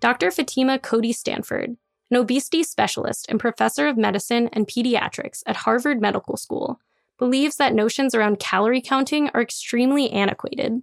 [0.00, 0.30] Dr.
[0.30, 1.76] Fatima Cody Stanford,
[2.10, 6.80] an obesity specialist and professor of medicine and pediatrics at Harvard Medical School,
[7.18, 10.80] believes that notions around calorie counting are extremely antiquated.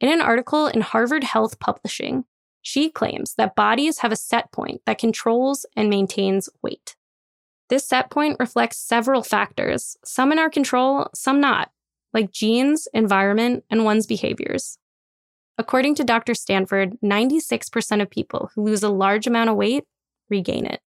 [0.00, 2.24] In an article in Harvard Health Publishing,
[2.60, 6.96] she claims that bodies have a set point that controls and maintains weight.
[7.68, 11.70] This set point reflects several factors, some in our control, some not,
[12.14, 14.78] like genes, environment, and one's behaviors.
[15.58, 16.34] According to Dr.
[16.34, 19.84] Stanford, 96% of people who lose a large amount of weight
[20.30, 20.80] regain it.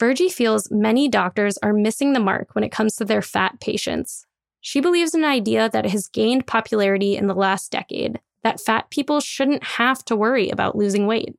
[0.00, 4.26] Virgie feels many doctors are missing the mark when it comes to their fat patients.
[4.60, 8.90] She believes in an idea that has gained popularity in the last decade that fat
[8.90, 11.36] people shouldn't have to worry about losing weight.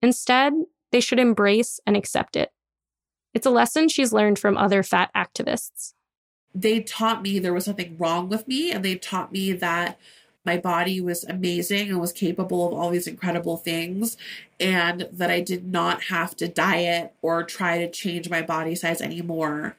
[0.00, 0.52] Instead,
[0.92, 2.50] they should embrace and accept it.
[3.34, 5.94] It's a lesson she's learned from other fat activists.
[6.54, 9.98] They taught me there was something wrong with me, and they taught me that
[10.44, 14.16] my body was amazing and was capable of all these incredible things
[14.60, 19.00] and that I did not have to diet or try to change my body size
[19.00, 19.76] anymore.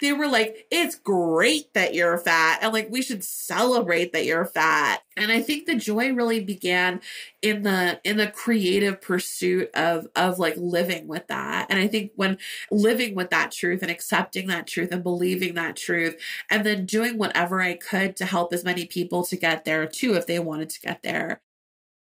[0.00, 4.46] They were like, it's great that you're fat and like we should celebrate that you're
[4.46, 5.02] fat.
[5.16, 7.00] And I think the joy really began
[7.42, 11.66] in the in the creative pursuit of of like living with that.
[11.68, 12.38] And I think when
[12.70, 16.16] living with that truth and accepting that truth and believing that truth
[16.50, 20.14] and then doing whatever I could to help as many people to get there too
[20.14, 21.40] if they wanted to get there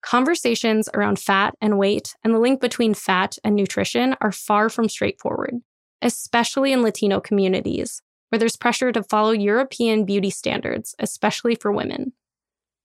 [0.04, 4.88] Conversations around fat and weight and the link between fat and nutrition are far from
[4.88, 5.54] straightforward,
[6.02, 12.12] especially in Latino communities, where there's pressure to follow European beauty standards, especially for women.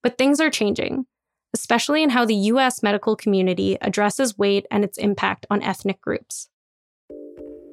[0.02, 1.06] But things are changing.
[1.54, 6.50] especially in how the US medical community addresses weight and its impact on ethnic groups.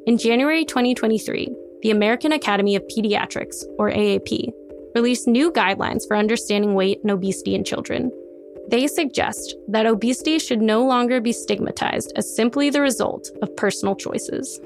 [0.06, 4.50] In January 2023, the American Academy of Pediatrics, or AAP,
[4.94, 8.10] released new guidelines for understanding weight and obesity in children.
[8.68, 13.94] They suggest that obesity should no longer be stigmatized as simply the result of personal
[13.94, 14.60] choices.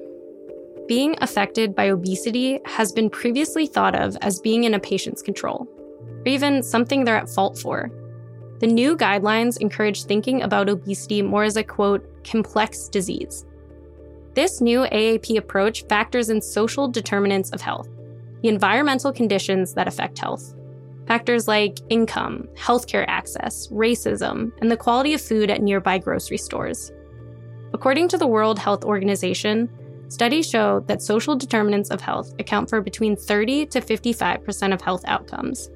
[0.88, 5.68] Being affected by obesity has been previously thought of as being in a patient's control,
[6.01, 7.90] or even something they're at fault for.
[8.61, 13.44] The new guidelines encourage thinking about obesity more as a quote, complex disease.
[14.34, 17.88] This new AAP approach factors in social determinants of health,
[18.42, 20.55] the environmental conditions that affect health.
[21.11, 26.92] Factors like income, healthcare access, racism, and the quality of food at nearby grocery stores.
[27.74, 29.68] According to the World Health Organization,
[30.06, 35.02] studies show that social determinants of health account for between 30 to 55% of health
[35.04, 35.68] outcomes.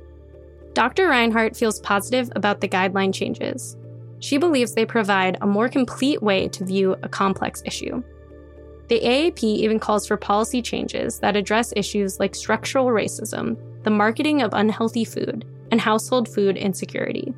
[0.73, 1.09] Dr.
[1.09, 3.77] Reinhart feels positive about the guideline changes.
[4.21, 8.05] She believes they provide a more complete way to view a complex issue.
[8.87, 14.43] The AAP even calls for policy changes that address issues like structural racism, the marketing
[14.43, 17.33] of unhealthy food, and household food insecurity.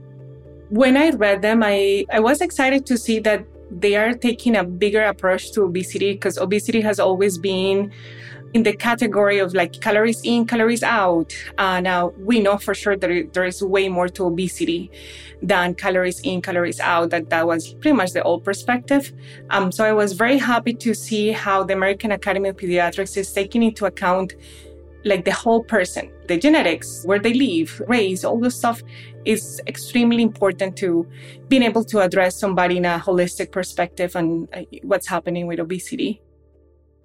[0.70, 4.64] When I read them, I, I was excited to see that they are taking a
[4.64, 7.92] bigger approach to obesity because obesity has always been
[8.54, 11.34] in the category of like calories in, calories out.
[11.58, 14.90] Uh, now we know for sure that there is way more to obesity
[15.42, 17.10] than calories in, calories out.
[17.10, 19.12] That that was pretty much the old perspective.
[19.50, 23.32] Um, so I was very happy to see how the American Academy of Pediatrics is
[23.32, 24.34] taking into account
[25.06, 28.82] like the whole person, the genetics, where they live, race, all this stuff
[29.24, 31.06] is extremely important to
[31.48, 36.20] being able to address somebody in a holistic perspective on uh, what's happening with obesity.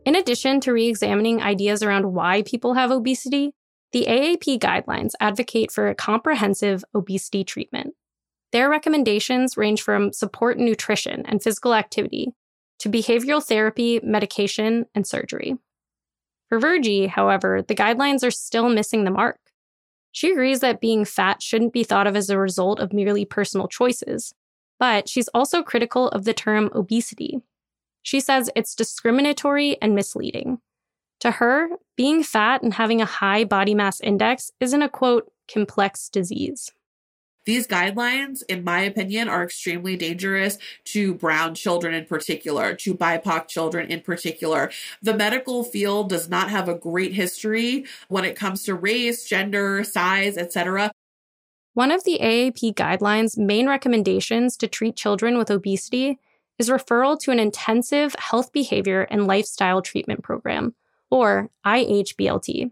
[0.03, 3.53] In addition to re examining ideas around why people have obesity,
[3.91, 7.93] the AAP guidelines advocate for a comprehensive obesity treatment.
[8.51, 12.33] Their recommendations range from support nutrition and physical activity
[12.79, 15.55] to behavioral therapy, medication, and surgery.
[16.51, 19.39] For Virgie, however, the guidelines are still missing the mark.
[20.11, 23.69] She agrees that being fat shouldn't be thought of as a result of merely personal
[23.69, 24.33] choices,
[24.77, 27.39] but she's also critical of the term obesity.
[28.03, 30.59] She says it's discriminatory and misleading.
[31.21, 36.09] To her, being fat and having a high body mass index isn't a quote, complex
[36.09, 36.69] disease.
[37.45, 43.47] These guidelines, in my opinion, are extremely dangerous to brown children in particular, to BIPOC
[43.47, 44.71] children in particular.
[45.01, 49.83] The medical field does not have a great history when it comes to race, gender,
[49.83, 50.91] size, etc.
[51.73, 56.19] One of the AAP guidelines' main recommendations to treat children with obesity
[56.59, 60.75] is referral to an intensive health behavior and lifestyle treatment program,
[61.09, 62.71] or IHBLT.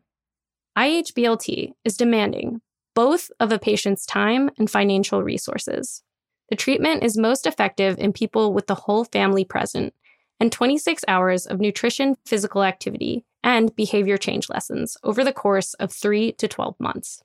[0.78, 2.61] IHBLT is demanding
[2.96, 6.04] both of a patient's time and financial resources.
[6.50, 9.94] The treatment is most effective in people with the whole family present,
[10.40, 15.92] and 26 hours of nutrition, physical activity, and behavior change lessons over the course of
[15.92, 17.22] 3 to 12 months.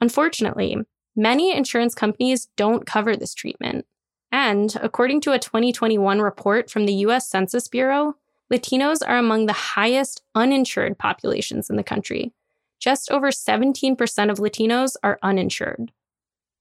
[0.00, 0.76] Unfortunately,
[1.14, 3.86] many insurance companies don't cover this treatment.
[4.30, 8.16] And according to a 2021 report from the US Census Bureau,
[8.52, 12.32] Latinos are among the highest uninsured populations in the country,
[12.78, 15.92] just over 17% of Latinos are uninsured.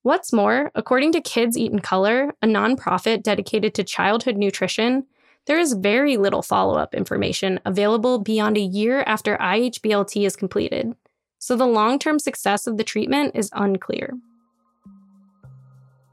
[0.04, 5.06] What's more, according to Kids Eat in Color, a nonprofit dedicated to childhood nutrition,
[5.48, 10.96] there is very little follow up information available beyond a year after IHBLT is completed,
[11.40, 14.14] so the long term success of the treatment is unclear.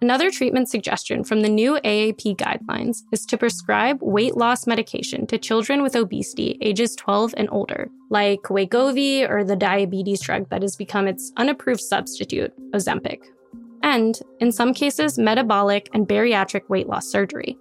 [0.03, 5.39] Another treatment suggestion from the new AAP guidelines is to prescribe weight loss medication to
[5.39, 10.75] children with obesity ages 12 and older, like Wegovy or the diabetes drug that has
[10.75, 13.21] become its unapproved substitute, Ozempic.
[13.85, 17.57] And, in some cases, metabolic and bariatric weight loss surgery.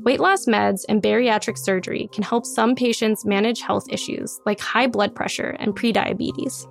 [0.00, 4.88] Weight loss meds and bariatric surgery can help some patients manage health issues like high
[4.88, 6.66] blood pressure and prediabetes.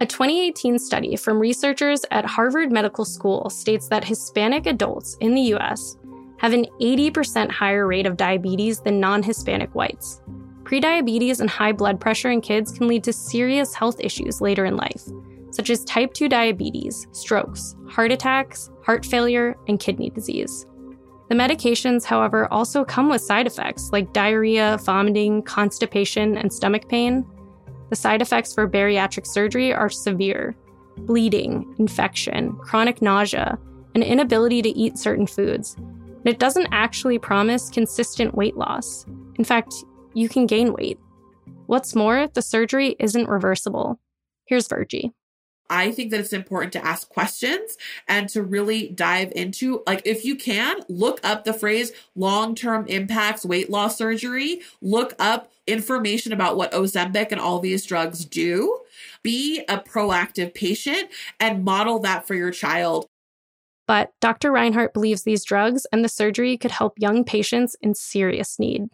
[0.00, 5.54] A 2018 study from researchers at Harvard Medical School states that Hispanic adults in the
[5.54, 5.96] US
[6.36, 10.20] have an 80% higher rate of diabetes than non Hispanic whites.
[10.62, 14.76] Prediabetes and high blood pressure in kids can lead to serious health issues later in
[14.76, 15.02] life,
[15.50, 20.64] such as type 2 diabetes, strokes, heart attacks, heart failure, and kidney disease.
[21.28, 27.26] The medications, however, also come with side effects like diarrhea, vomiting, constipation, and stomach pain,
[27.90, 30.54] the side effects for bariatric surgery are severe
[31.06, 33.58] bleeding, infection, chronic nausea,
[33.94, 35.76] and inability to eat certain foods.
[35.76, 39.06] And it doesn't actually promise consistent weight loss.
[39.36, 39.72] In fact,
[40.14, 40.98] you can gain weight.
[41.66, 44.00] What's more, the surgery isn't reversible.
[44.46, 45.12] Here's Virgie.
[45.70, 50.24] I think that it's important to ask questions and to really dive into, like, if
[50.24, 56.32] you can, look up the phrase long term impacts weight loss surgery, look up information
[56.32, 58.78] about what Ozempic and all these drugs do.
[59.22, 63.06] Be a proactive patient and model that for your child.
[63.86, 64.52] But Dr.
[64.52, 68.88] Reinhart believes these drugs and the surgery could help young patients in serious need.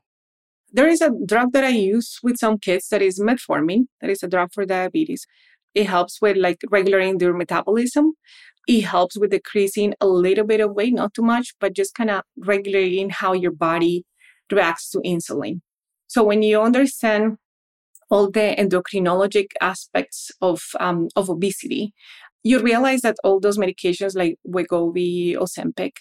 [0.72, 4.22] There is a drug that I use with some kids that is metformin, that is
[4.22, 5.26] a drug for diabetes.
[5.74, 8.12] It helps with like regulating their metabolism.
[8.66, 12.10] It helps with decreasing a little bit of weight, not too much, but just kind
[12.10, 14.04] of regulating how your body
[14.50, 15.60] reacts to insulin.
[16.06, 17.36] So when you understand
[18.10, 21.92] all the endocrinologic aspects of um, of obesity,
[22.44, 25.92] you realize that all those medications like Wegovy, Ozempic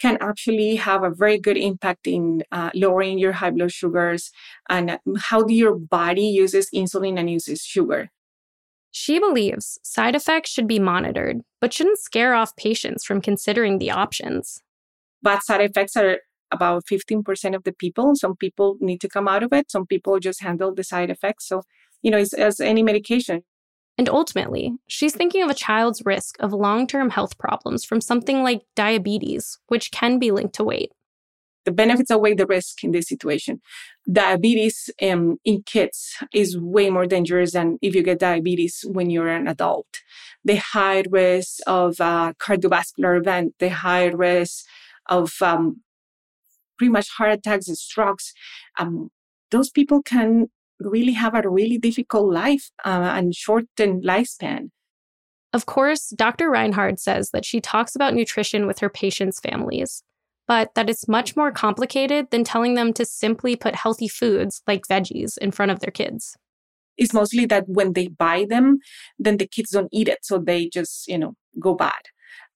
[0.00, 4.30] can actually have a very good impact in uh, lowering your high blood sugars
[4.70, 8.10] and how your body uses insulin and uses sugar.
[8.90, 13.90] She believes side effects should be monitored, but shouldn't scare off patients from considering the
[13.90, 14.62] options.
[15.22, 16.18] Bad side effects are
[16.50, 18.16] about 15% of the people.
[18.16, 21.46] Some people need to come out of it, some people just handle the side effects.
[21.46, 21.62] So,
[22.02, 23.42] you know, it's as any medication.
[23.96, 28.42] And ultimately, she's thinking of a child's risk of long term health problems from something
[28.42, 30.92] like diabetes, which can be linked to weight
[31.70, 33.60] the benefits outweigh the risk in this situation.
[34.10, 39.28] Diabetes um, in kids is way more dangerous than if you get diabetes when you're
[39.28, 39.86] an adult.
[40.44, 44.64] The high risk of uh, cardiovascular event, the high risk
[45.08, 45.82] of um,
[46.76, 48.32] pretty much heart attacks and strokes,
[48.80, 49.10] um,
[49.52, 50.50] those people can
[50.80, 54.70] really have a really difficult life uh, and shortened lifespan.
[55.52, 56.50] Of course, Dr.
[56.50, 60.02] Reinhart says that she talks about nutrition with her patients' families
[60.50, 64.82] but that it's much more complicated than telling them to simply put healthy foods like
[64.88, 66.36] veggies in front of their kids.
[66.98, 68.80] It's mostly that when they buy them,
[69.16, 70.18] then the kids don't eat it.
[70.24, 72.02] So they just, you know, go bad.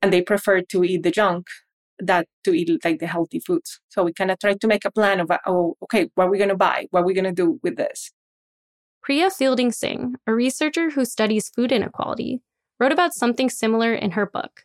[0.03, 1.47] And they prefer to eat the junk
[2.01, 3.79] that to eat like the healthy foods.
[3.91, 6.39] So we kind of try to make a plan of, oh, okay, what are we
[6.39, 6.89] going to buy?
[6.91, 8.11] What are we going to do with this?
[9.05, 12.41] Priya Fielding Singh, a researcher who studies food inequality,
[12.81, 14.63] wrote about something similar in her book,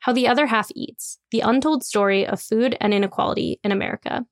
[0.00, 4.26] how the Other Half Eats The Untold Story of Food and Inequality in America.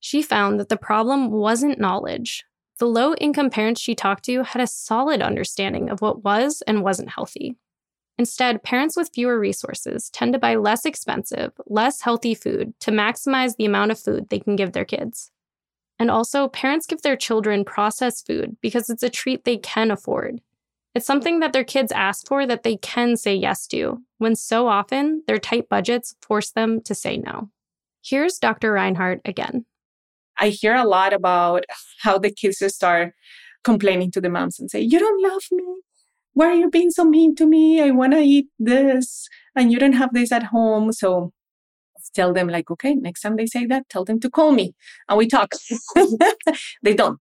[0.00, 2.44] She found that the problem wasn't knowledge.
[2.78, 6.82] The low income parents she talked to had a solid understanding of what was and
[6.82, 7.56] wasn't healthy.
[8.18, 13.56] Instead, parents with fewer resources tend to buy less expensive, less healthy food to maximize
[13.56, 15.30] the amount of food they can give their kids.
[15.98, 20.40] And also, parents give their children processed food because it's a treat they can afford
[20.94, 24.68] it's something that their kids ask for that they can say yes to, when so
[24.68, 27.50] often their tight budgets force them to say no.
[28.04, 28.72] Here's Dr.
[28.72, 29.66] Reinhart again.
[30.38, 31.64] I hear a lot about
[32.02, 33.12] how the kids start
[33.64, 35.64] complaining to the moms and say, You don't love me.
[36.34, 37.80] Why are you being so mean to me?
[37.80, 40.92] I want to eat this, and you don't have this at home.
[40.92, 41.32] So
[42.14, 44.74] tell them, like, okay, next time they say that, tell them to call me
[45.08, 45.54] and we talk.
[46.82, 47.18] they don't.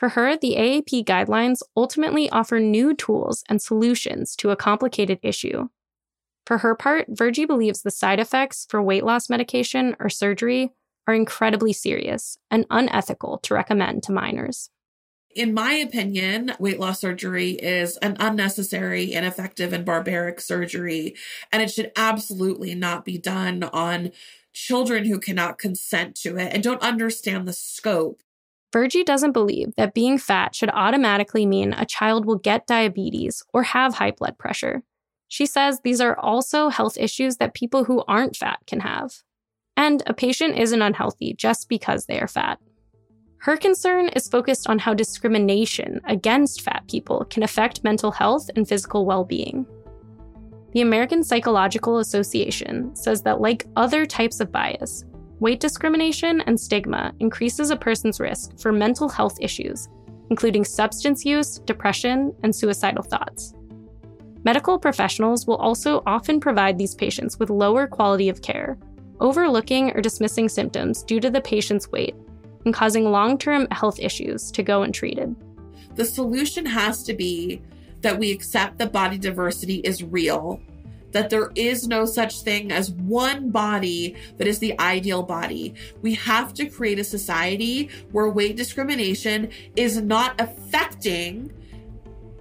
[0.00, 5.68] For her, the AAP guidelines ultimately offer new tools and solutions to a complicated issue.
[6.46, 10.70] For her part, Virgie believes the side effects for weight loss medication or surgery
[11.06, 14.70] are incredibly serious and unethical to recommend to minors.
[15.36, 21.14] In my opinion, weight loss surgery is an unnecessary, ineffective, and barbaric surgery,
[21.52, 24.12] and it should absolutely not be done on
[24.54, 28.22] children who cannot consent to it and don't understand the scope.
[28.72, 33.64] Virgie doesn't believe that being fat should automatically mean a child will get diabetes or
[33.64, 34.82] have high blood pressure.
[35.26, 39.12] She says these are also health issues that people who aren't fat can have.
[39.76, 42.58] And a patient isn't unhealthy just because they are fat.
[43.38, 48.68] Her concern is focused on how discrimination against fat people can affect mental health and
[48.68, 49.66] physical well being.
[50.72, 55.04] The American Psychological Association says that, like other types of bias,
[55.40, 59.88] weight discrimination and stigma increases a person's risk for mental health issues,
[60.30, 63.54] including substance use, depression, and suicidal thoughts.
[64.44, 68.78] Medical professionals will also often provide these patients with lower quality of care,
[69.20, 72.14] overlooking or dismissing symptoms due to the patient's weight
[72.64, 75.34] and causing long term health issues to go untreated.
[75.94, 77.62] The solution has to be
[78.00, 80.60] that we accept that body diversity is real
[81.12, 85.74] that there is no such thing as one body that is the ideal body.
[86.02, 91.52] We have to create a society where weight discrimination is not affecting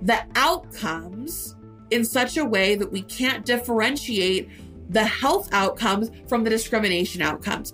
[0.01, 1.55] the outcomes
[1.91, 4.49] in such a way that we can't differentiate
[4.89, 7.73] the health outcomes from the discrimination outcomes.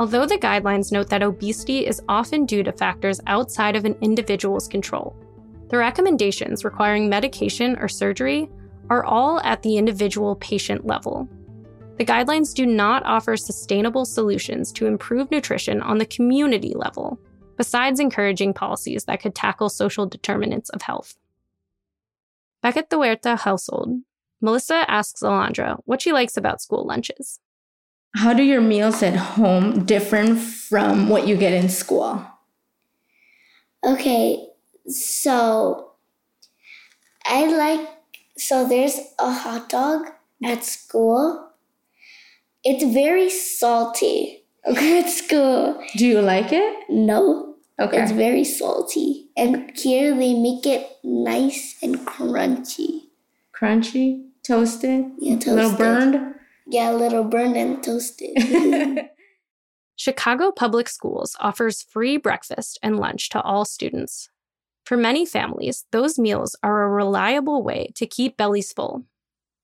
[0.00, 4.68] Although the guidelines note that obesity is often due to factors outside of an individual's
[4.68, 5.16] control,
[5.68, 8.48] The recommendations requiring medication or surgery
[8.90, 11.28] are all at the individual patient level.
[11.98, 17.18] The guidelines do not offer sustainable solutions to improve nutrition on the community level,
[17.56, 21.16] besides encouraging policies that could tackle social determinants of health.
[22.62, 24.00] Back at the Huerta household,
[24.40, 27.40] Melissa asks Alondra what she likes about school lunches.
[28.14, 32.24] How do your meals at home different from what you get in school?
[33.84, 34.46] Okay,
[34.86, 35.92] so
[37.26, 37.88] I like
[38.38, 40.06] so there's a hot dog
[40.44, 41.50] at school.
[42.64, 44.34] It's very salty.
[44.66, 45.82] Okay, at school.
[45.96, 46.76] Do you like it?
[46.90, 47.54] No.
[47.80, 48.02] Okay.
[48.02, 49.28] It's very salty.
[49.34, 53.04] And here they make it nice and crunchy.
[53.58, 55.78] Crunchy, toasted, Yeah, a little toasted.
[55.78, 56.34] burned.
[56.66, 58.36] Yeah, a little burned and toasted.
[59.96, 64.28] Chicago Public Schools offers free breakfast and lunch to all students.
[64.88, 69.04] For many families, those meals are a reliable way to keep bellies full.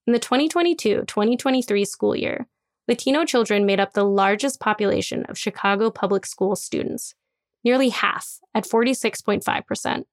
[0.07, 2.47] In the 2022 2023 school year,
[2.89, 7.15] Latino children made up the largest population of Chicago public school students,
[7.65, 10.05] nearly half at 46.5%.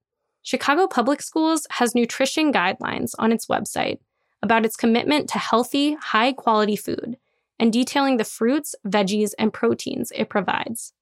[0.43, 3.99] Chicago Public Schools has nutrition guidelines on its website
[4.41, 7.17] about its commitment to healthy, high quality food
[7.59, 10.93] and detailing the fruits, veggies, and proteins it provides.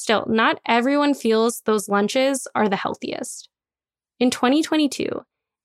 [0.00, 3.50] Still, not everyone feels those lunches are the healthiest.
[4.18, 5.10] In 2022,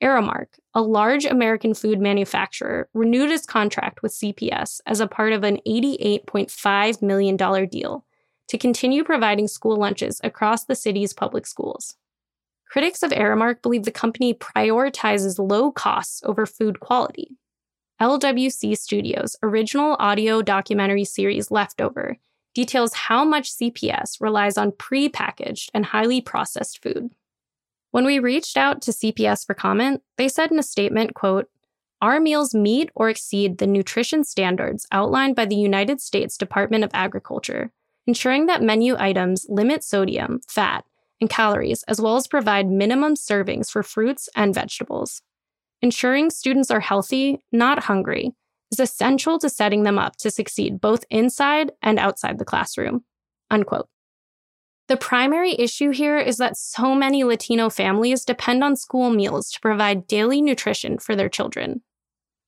[0.03, 5.45] Aramark, a large American food manufacturer, renewed its contract with CPS as a part of
[5.45, 7.37] an $88.5 million
[7.69, 8.05] deal
[8.49, 11.95] to continue providing school lunches across the city's public schools.
[12.69, 17.37] Critics of Aramark believe the company prioritizes low costs over food quality.
[18.01, 22.17] LWC Studios' original audio documentary series Leftover
[22.55, 27.11] details how much CPS relies on prepackaged and highly processed food.
[27.91, 31.49] When we reached out to CPS for comment, they said in a statement, quote,
[32.01, 36.91] "Our meals meet or exceed the nutrition standards outlined by the United States Department of
[36.93, 37.71] Agriculture,
[38.07, 40.85] ensuring that menu items limit sodium, fat,
[41.21, 45.21] and calories as well as provide minimum servings for fruits and vegetables."
[45.81, 48.33] Ensuring students are healthy, not hungry,
[48.75, 53.03] is essential to setting them up to succeed both inside and outside the classroom.
[53.49, 53.87] Unquote.
[54.87, 59.59] The primary issue here is that so many Latino families depend on school meals to
[59.59, 61.81] provide daily nutrition for their children.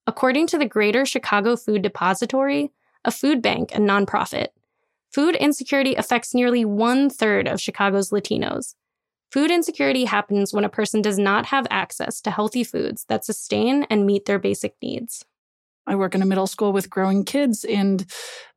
[0.06, 2.72] According to the Greater Chicago Food Depository,
[3.04, 4.48] a food bank and nonprofit,
[5.12, 8.76] food insecurity affects nearly one third of Chicago's Latinos,
[9.32, 13.84] Food insecurity happens when a person does not have access to healthy foods that sustain
[13.90, 15.26] and meet their basic needs.
[15.88, 18.06] I work in a middle school with growing kids, and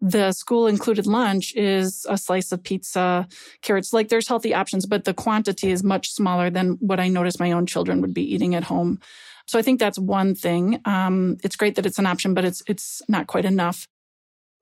[0.01, 3.27] the school included lunch is a slice of pizza,
[3.63, 3.93] carrots.
[3.93, 7.53] Like there's healthy options, but the quantity is much smaller than what I notice my
[7.53, 9.01] own children would be eating at home.
[9.47, 10.81] So I think that's one thing.
[10.85, 13.87] Um, it's great that it's an option, but it's it's not quite enough.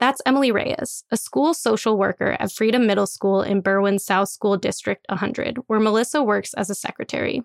[0.01, 4.57] That's Emily Reyes, a school social worker at Freedom Middle School in Berwyn's South School
[4.57, 7.43] District 100, where Melissa works as a secretary.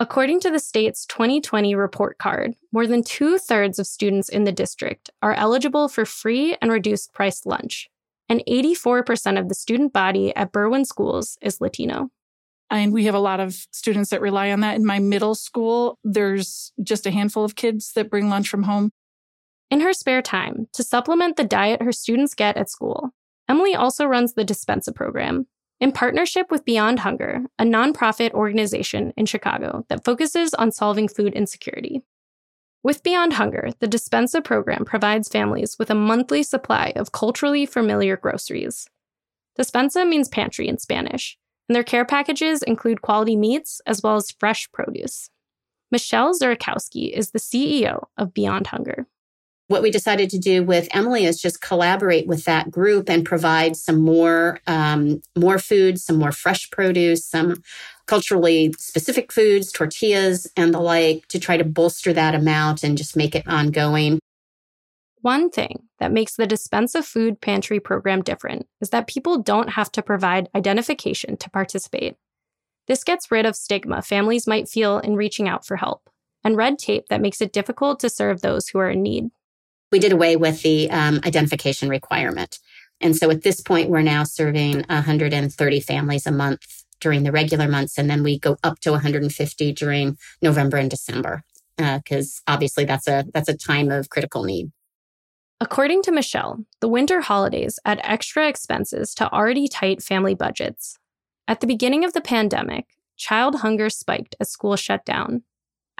[0.00, 4.52] According to the state's 2020 report card, more than two thirds of students in the
[4.52, 7.90] district are eligible for free and reduced price lunch,
[8.28, 12.10] and 84% of the student body at Berwyn schools is Latino.
[12.70, 14.76] And we have a lot of students that rely on that.
[14.76, 18.92] In my middle school, there's just a handful of kids that bring lunch from home.
[19.68, 23.10] In her spare time, to supplement the diet her students get at school,
[23.48, 25.48] Emily also runs the Dispensa program,
[25.80, 31.34] in partnership with Beyond Hunger, a nonprofit organization in Chicago that focuses on solving food
[31.34, 32.02] insecurity.
[32.82, 38.16] With Beyond Hunger, the Dispensa program provides families with a monthly supply of culturally familiar
[38.16, 38.88] groceries.
[39.58, 41.36] Dispensa means pantry in Spanish,
[41.68, 45.30] and their care packages include quality meats as well as fresh produce.
[45.90, 49.06] Michelle Zurakowski is the CEO of Beyond Hunger
[49.68, 53.76] what we decided to do with Emily is just collaborate with that group and provide
[53.76, 57.62] some more um, more food, some more fresh produce, some
[58.06, 63.14] culturally specific foods, tortillas, and the like, to try to bolster that amount and just
[63.14, 64.18] make it ongoing.
[65.20, 69.92] One thing that makes the Dispensa Food Pantry program different is that people don't have
[69.92, 72.16] to provide identification to participate.
[72.86, 76.08] This gets rid of stigma families might feel in reaching out for help
[76.42, 79.28] and red tape that makes it difficult to serve those who are in need
[79.90, 82.58] we did away with the um, identification requirement.
[83.00, 87.68] And so at this point, we're now serving 130 families a month during the regular
[87.68, 87.96] months.
[87.96, 91.42] And then we go up to 150 during November and December,
[91.76, 94.72] because uh, obviously that's a, that's a time of critical need.
[95.60, 100.98] According to Michelle, the winter holidays add extra expenses to already tight family budgets.
[101.48, 102.86] At the beginning of the pandemic,
[103.16, 105.42] child hunger spiked as schools shut down.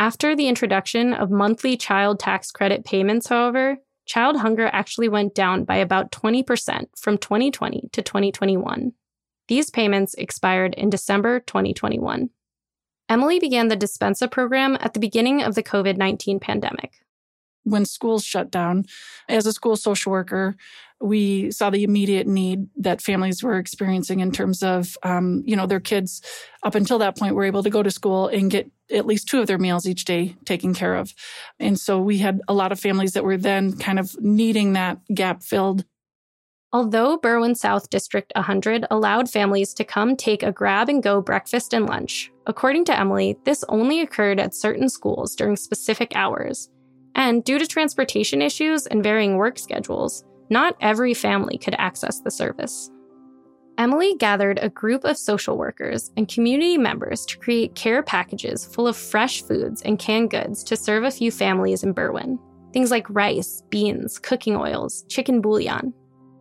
[0.01, 5.65] After the introduction of monthly child tax credit payments, however, child hunger actually went down
[5.65, 8.93] by about 20% from 2020 to 2021.
[9.49, 12.31] These payments expired in December 2021.
[13.09, 17.01] Emily began the Dispensa program at the beginning of the COVID 19 pandemic.
[17.65, 18.87] When schools shut down,
[19.29, 20.57] as a school social worker,
[21.01, 25.67] we saw the immediate need that families were experiencing in terms of, um, you know,
[25.67, 26.23] their kids
[26.65, 29.41] up until that point were able to go to school and get at least two
[29.41, 31.15] of their meals each day taken care of.
[31.61, 34.99] And so we had a lot of families that were then kind of needing that
[35.15, 35.85] gap filled.
[36.73, 41.73] Although Berwyn South District 100 allowed families to come take a grab and go breakfast
[41.73, 46.69] and lunch, according to Emily, this only occurred at certain schools during specific hours.
[47.19, 52.31] And due to transportation issues and varying work schedules, not every family could access the
[52.31, 52.91] service.
[53.77, 58.87] Emily gathered a group of social workers and community members to create care packages full
[58.87, 62.39] of fresh foods and canned goods to serve a few families in Berwyn.
[62.73, 65.93] Things like rice, beans, cooking oils, chicken bouillon.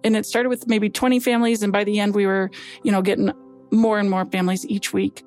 [0.04, 2.52] And it started with maybe 20 families, and by the end, we were,
[2.84, 3.32] you know, getting
[3.72, 5.24] more and more families each week.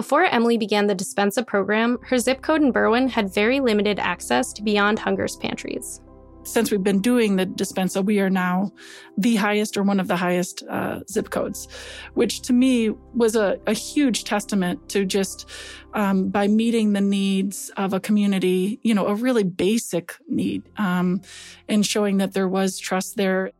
[0.00, 4.50] Before Emily began the Dispensa program, her zip code in Berwyn had very limited access
[4.54, 6.00] to Beyond Hunger's pantries
[6.44, 8.72] since we've been doing the Dispensa, we are now
[9.16, 11.68] the highest or one of the highest uh, zip codes,
[12.14, 15.48] which to me was a, a huge testament to just
[15.94, 21.20] um, by meeting the needs of a community, you know, a really basic need, um,
[21.68, 23.52] and showing that there was trust there.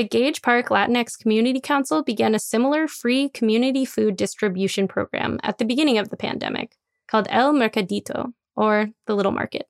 [0.00, 5.58] The Gage Park Latinx Community Council began a similar free community food distribution program at
[5.58, 6.74] the beginning of the pandemic
[7.06, 9.68] called El Mercadito, or the Little Market.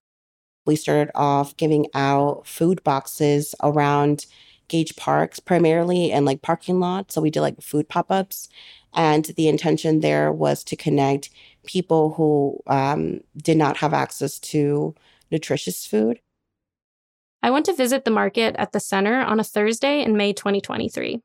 [0.67, 4.27] We started off giving out food boxes around
[4.69, 7.13] Gage Parks, primarily in like parking lots.
[7.13, 8.49] So we did like food pop ups.
[8.95, 11.31] And the intention there was to connect
[11.67, 14.95] people who um, did not have access to
[15.33, 16.21] nutritious food.
[17.43, 21.21] I went to visit the market at the center on a Thursday in May 2023.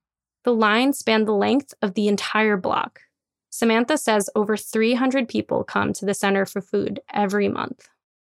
[0.45, 3.01] The line spanned the length of the entire block.
[3.49, 7.89] Samantha says over 300 people come to the center for food every month.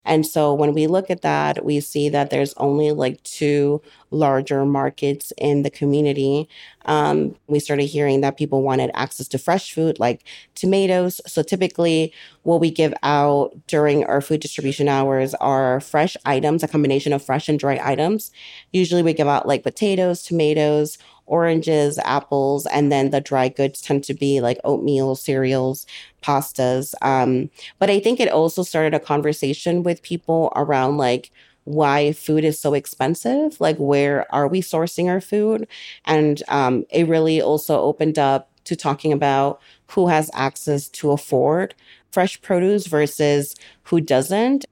[0.08, 4.66] And so when we look at that, we see that there's only like two larger
[4.66, 6.48] markets in the community.
[6.86, 10.24] Um, we started hearing that people wanted access to fresh food like
[10.56, 11.20] tomatoes.
[11.28, 16.70] So typically, what we give out during our food distribution hours are fresh items, a
[16.70, 18.32] combination of fresh and dry items.
[18.72, 20.98] Usually, we give out like potatoes, tomatoes,
[21.28, 25.86] oranges, apples, and then the dry goods tend to be like oatmeal, cereals,
[26.24, 26.94] pastas.
[27.02, 27.50] Um,
[27.80, 31.32] but I think it also started a conversation with people around like
[31.66, 35.68] why food is so expensive, like where are we sourcing our food?
[36.06, 41.76] And um, it really also opened up to talking about who has access to afford
[42.12, 44.66] fresh produce versus who doesn't.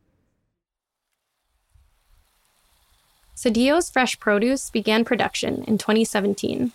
[3.36, 6.72] Cedillo's Fresh Produce began production in 2017.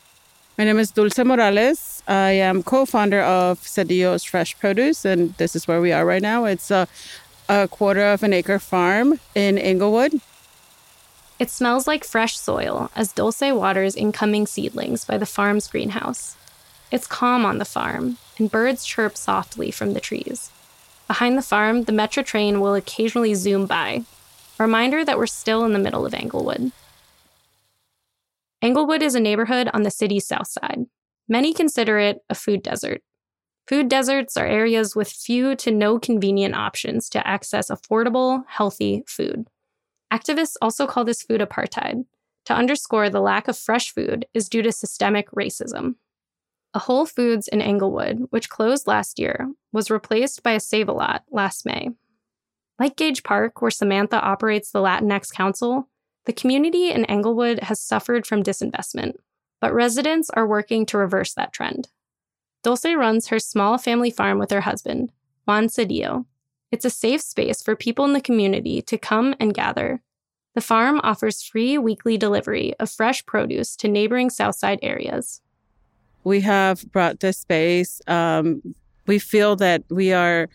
[0.58, 2.02] My name is Dulce Morales.
[2.06, 6.44] I am co-founder of Cedillo's Fresh Produce, and this is where we are right now.
[6.44, 6.86] It's a,
[7.48, 10.20] a quarter of an acre farm in Englewood.
[11.38, 16.36] It smells like fresh soil as Dulce waters incoming seedlings by the farm's greenhouse.
[16.90, 20.50] It's calm on the farm, and birds chirp softly from the trees.
[21.06, 24.04] Behind the farm, the metro train will occasionally zoom by,
[24.60, 26.72] reminder that we're still in the middle of Englewood.
[28.62, 30.84] Englewood is a neighborhood on the city's south side.
[31.28, 33.02] Many consider it a food desert.
[33.66, 39.46] Food deserts are areas with few to no convenient options to access affordable, healthy food.
[40.12, 42.04] Activists also call this food apartheid,
[42.46, 45.94] to underscore the lack of fresh food is due to systemic racism.
[46.74, 50.92] A Whole Foods in Englewood, which closed last year, was replaced by a Save a
[50.92, 51.90] Lot last May.
[52.80, 55.90] Like Gage Park, where Samantha operates the Latinx Council,
[56.24, 59.16] the community in Englewood has suffered from disinvestment,
[59.60, 61.88] but residents are working to reverse that trend.
[62.62, 65.12] Dulce runs her small family farm with her husband,
[65.44, 66.24] Juan Cedillo.
[66.72, 70.00] It's a safe space for people in the community to come and gather.
[70.54, 75.42] The farm offers free weekly delivery of fresh produce to neighboring Southside areas.
[76.24, 78.00] We have brought this space.
[78.06, 78.74] Um,
[79.06, 80.48] we feel that we are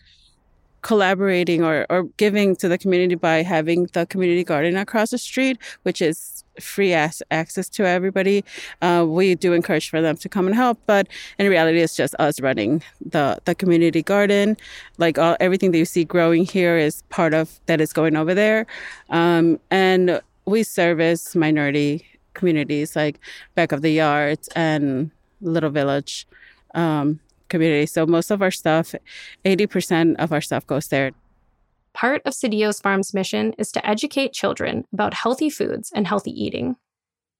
[0.82, 5.58] collaborating or, or giving to the community by having the community garden across the street,
[5.82, 8.44] which is free as access to everybody.
[8.82, 11.08] Uh, we do encourage for them to come and help, but
[11.38, 14.56] in reality, it's just us running the the community garden.
[14.98, 18.34] Like all everything that you see growing here is part of that is going over
[18.34, 18.66] there,
[19.10, 23.18] um, and we service minority communities like
[23.54, 25.10] back of the yards and
[25.40, 26.26] Little Village.
[26.74, 27.86] Um, community.
[27.86, 28.94] So most of our stuff,
[29.44, 31.12] 80% of our stuff goes there.
[31.92, 36.76] Part of Cedillo's Farm's mission is to educate children about healthy foods and healthy eating.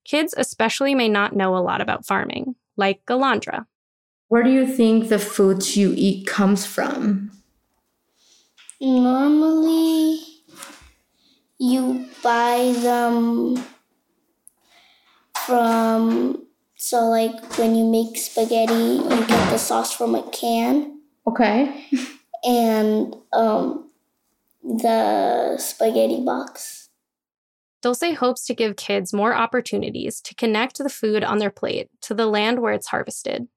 [0.03, 3.65] Kids, especially, may not know a lot about farming, like Alondra.
[4.29, 7.31] Where do you think the foods you eat comes from?
[8.81, 10.19] Normally,
[11.59, 13.63] you buy them
[15.45, 16.46] from
[16.87, 21.85] so like when you make spaghetti you get the sauce from a can okay
[22.45, 23.89] and um
[24.63, 26.87] the spaghetti box
[27.81, 32.13] Dulce hopes to give kids more opportunities to connect the food on their plate to
[32.13, 33.47] the land where it's harvested.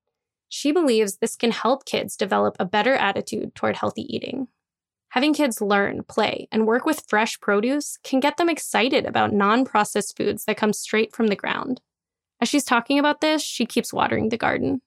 [0.51, 4.49] She believes this can help kids develop a better attitude toward healthy eating.
[5.11, 9.65] Having kids learn, play, and work with fresh produce can get them excited about non
[9.65, 11.81] processed foods that come straight from the ground.
[12.41, 14.81] As she's talking about this, she keeps watering the garden.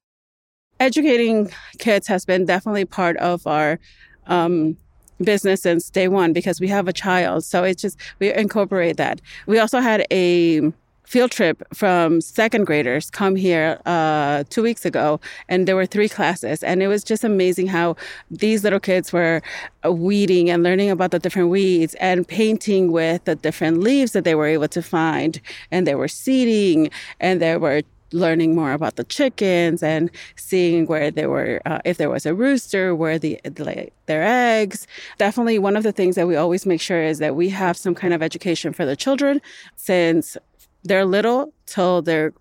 [0.80, 3.80] Educating kids has been definitely part of our
[4.28, 4.76] um,
[5.22, 7.46] business since day one because we have a child.
[7.46, 9.22] So it's just, we incorporate that.
[9.46, 10.72] We also had a
[11.06, 16.10] field trip from second graders come here uh, two weeks ago, and there were three
[16.10, 17.96] classes, and it was just amazing how
[18.32, 19.42] these little kids were
[19.86, 24.24] uh, weeding and learning about the different weeds and painting with the different leaves that
[24.24, 25.40] they were able to find,
[25.72, 26.90] and they were seeding,
[27.20, 27.82] and they were
[28.14, 32.34] learning more about the chickens and seeing where they were uh, if there was a
[32.34, 34.88] rooster where the, the their eggs.
[35.18, 37.96] Definitely one of the things that we always make sure is that we have some
[37.96, 39.42] kind of education for the children
[39.76, 40.38] since
[40.84, 42.34] they're little till they're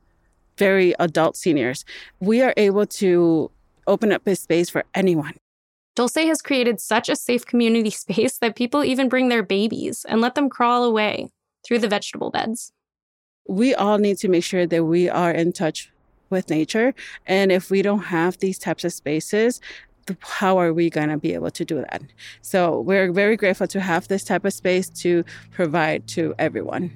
[0.58, 1.84] very adult seniors.
[2.20, 3.50] We are able to
[3.86, 5.34] open up a space for anyone.
[5.94, 10.20] Dulce has created such a safe community space that people even bring their babies and
[10.20, 11.30] let them crawl away
[11.64, 12.72] through the vegetable beds.
[13.48, 15.90] We all need to make sure that we are in touch
[16.30, 16.94] with nature.
[17.26, 19.60] And if we don't have these types of spaces,
[20.20, 22.02] how are we going to be able to do that?
[22.40, 26.90] So we're very grateful to have this type of space to provide to everyone.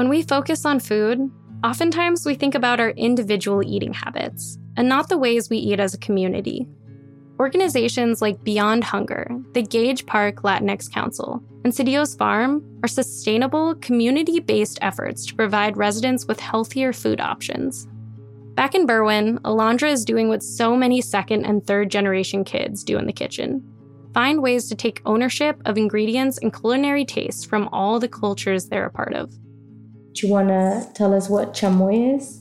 [0.00, 1.30] When we focus on food,
[1.62, 5.92] oftentimes we think about our individual eating habits and not the ways we eat as
[5.92, 6.66] a community.
[7.38, 14.40] Organizations like Beyond Hunger, the Gage Park Latinx Council, and Cedillo's Farm are sustainable, community
[14.40, 17.86] based efforts to provide residents with healthier food options.
[18.54, 22.96] Back in Berwyn, Alondra is doing what so many second and third generation kids do
[22.96, 23.62] in the kitchen
[24.14, 28.86] find ways to take ownership of ingredients and culinary tastes from all the cultures they're
[28.86, 29.30] a part of.
[30.12, 32.40] Do you want to tell us what chamoy is?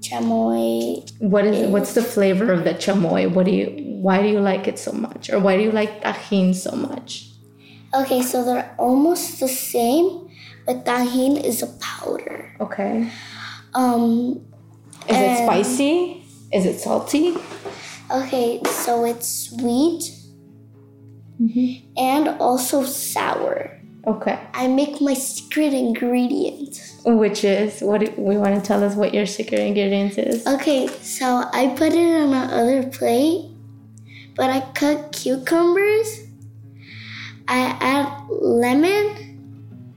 [0.00, 1.10] Chamoy.
[1.20, 3.32] What is, is what's the flavor of the chamoy?
[3.32, 6.02] What do you why do you like it so much or why do you like
[6.02, 7.28] Tajín so much?
[7.92, 10.30] Okay, so they're almost the same,
[10.64, 12.56] but Tajín is a powder.
[12.60, 13.10] Okay.
[13.74, 14.46] Um
[15.08, 16.24] is it spicy?
[16.52, 17.36] Is it salty?
[18.10, 20.10] Okay, so it's sweet
[21.40, 21.86] mm-hmm.
[21.96, 23.79] and also sour.
[24.06, 24.38] Okay.
[24.54, 26.80] I make my secret ingredient.
[27.04, 30.46] Which is what we want to tell us what your secret ingredient is.
[30.46, 33.50] Okay, so I put it on another plate,
[34.36, 36.20] but I cut cucumbers.
[37.46, 39.30] I add lemon.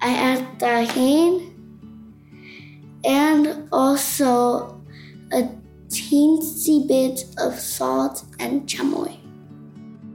[0.01, 1.53] I add Tajín,
[3.05, 4.81] and also
[5.31, 5.47] a
[5.87, 9.22] teensy bit of salt and chamoy.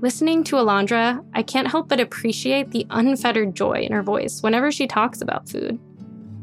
[0.00, 4.70] Listening to Alondra, I can't help but appreciate the unfettered joy in her voice whenever
[4.70, 5.76] she talks about food.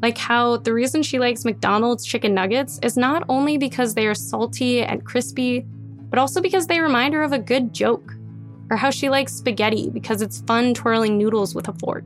[0.02, 4.14] Like how the reason she likes McDonald's chicken nuggets is not only because they are
[4.14, 5.66] salty and crispy,
[6.10, 8.14] but also because they remind her of a good joke.
[8.70, 12.04] Or how she likes spaghetti because it's fun twirling noodles with a fork.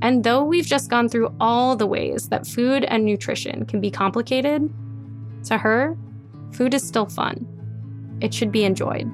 [0.00, 3.90] And though we've just gone through all the ways that food and nutrition can be
[3.90, 4.72] complicated,
[5.44, 5.94] to her,
[6.52, 7.46] food is still fun.
[8.22, 9.10] It should be enjoyed.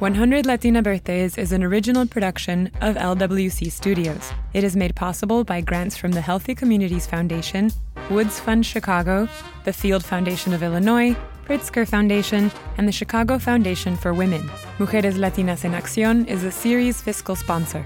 [0.00, 4.32] 100 Latina Birthdays is an original production of LWC Studios.
[4.54, 7.70] It is made possible by grants from the Healthy Communities Foundation,
[8.08, 9.28] Woods Fund Chicago,
[9.64, 14.40] the Field Foundation of Illinois, Pritzker Foundation, and the Chicago Foundation for Women.
[14.78, 17.84] Mujeres Latinas en Acción is the series' fiscal sponsor.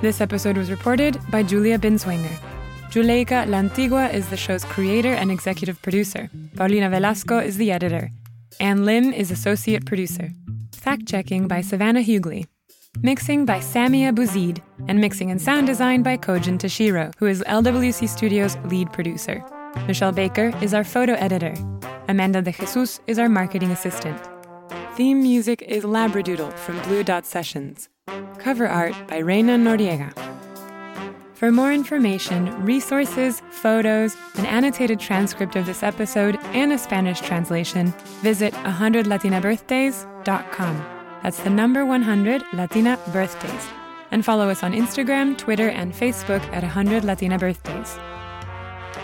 [0.00, 2.34] This episode was reported by Julia Binswanger.
[2.88, 6.30] Juleyka Lantigua is the show's creator and executive producer.
[6.56, 8.10] Paulina Velasco is the editor.
[8.58, 10.30] Ann Lim is associate producer.
[10.82, 12.44] Fact checking by Savannah Hughley.
[13.02, 18.08] Mixing by Samia Bouzid, and mixing and sound design by Kojin Tashiro, who is LWC
[18.08, 19.44] Studios' lead producer.
[19.86, 21.54] Michelle Baker is our photo editor.
[22.08, 24.20] Amanda de Jesus is our marketing assistant.
[24.96, 27.88] Theme music is Labradoodle from Blue Dot Sessions.
[28.38, 30.12] Cover art by Reina Noriega.
[31.42, 37.92] For more information, resources, photos, an annotated transcript of this episode, and a Spanish translation,
[38.20, 40.76] visit 100latinabirthdays.com.
[41.24, 43.66] That's the number 100 Latina Birthdays.
[44.12, 47.96] And follow us on Instagram, Twitter, and Facebook at 100 Latina Birthdays.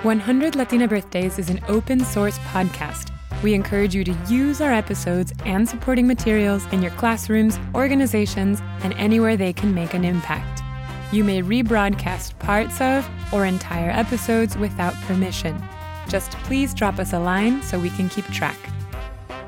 [0.05, 3.11] 100 Latina Birthdays is an open source podcast.
[3.43, 8.95] We encourage you to use our episodes and supporting materials in your classrooms, organizations, and
[8.95, 10.63] anywhere they can make an impact.
[11.11, 15.63] You may rebroadcast parts of or entire episodes without permission.
[16.09, 18.59] Just please drop us a line so we can keep track.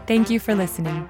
[0.07, 1.09] Thank you for listening.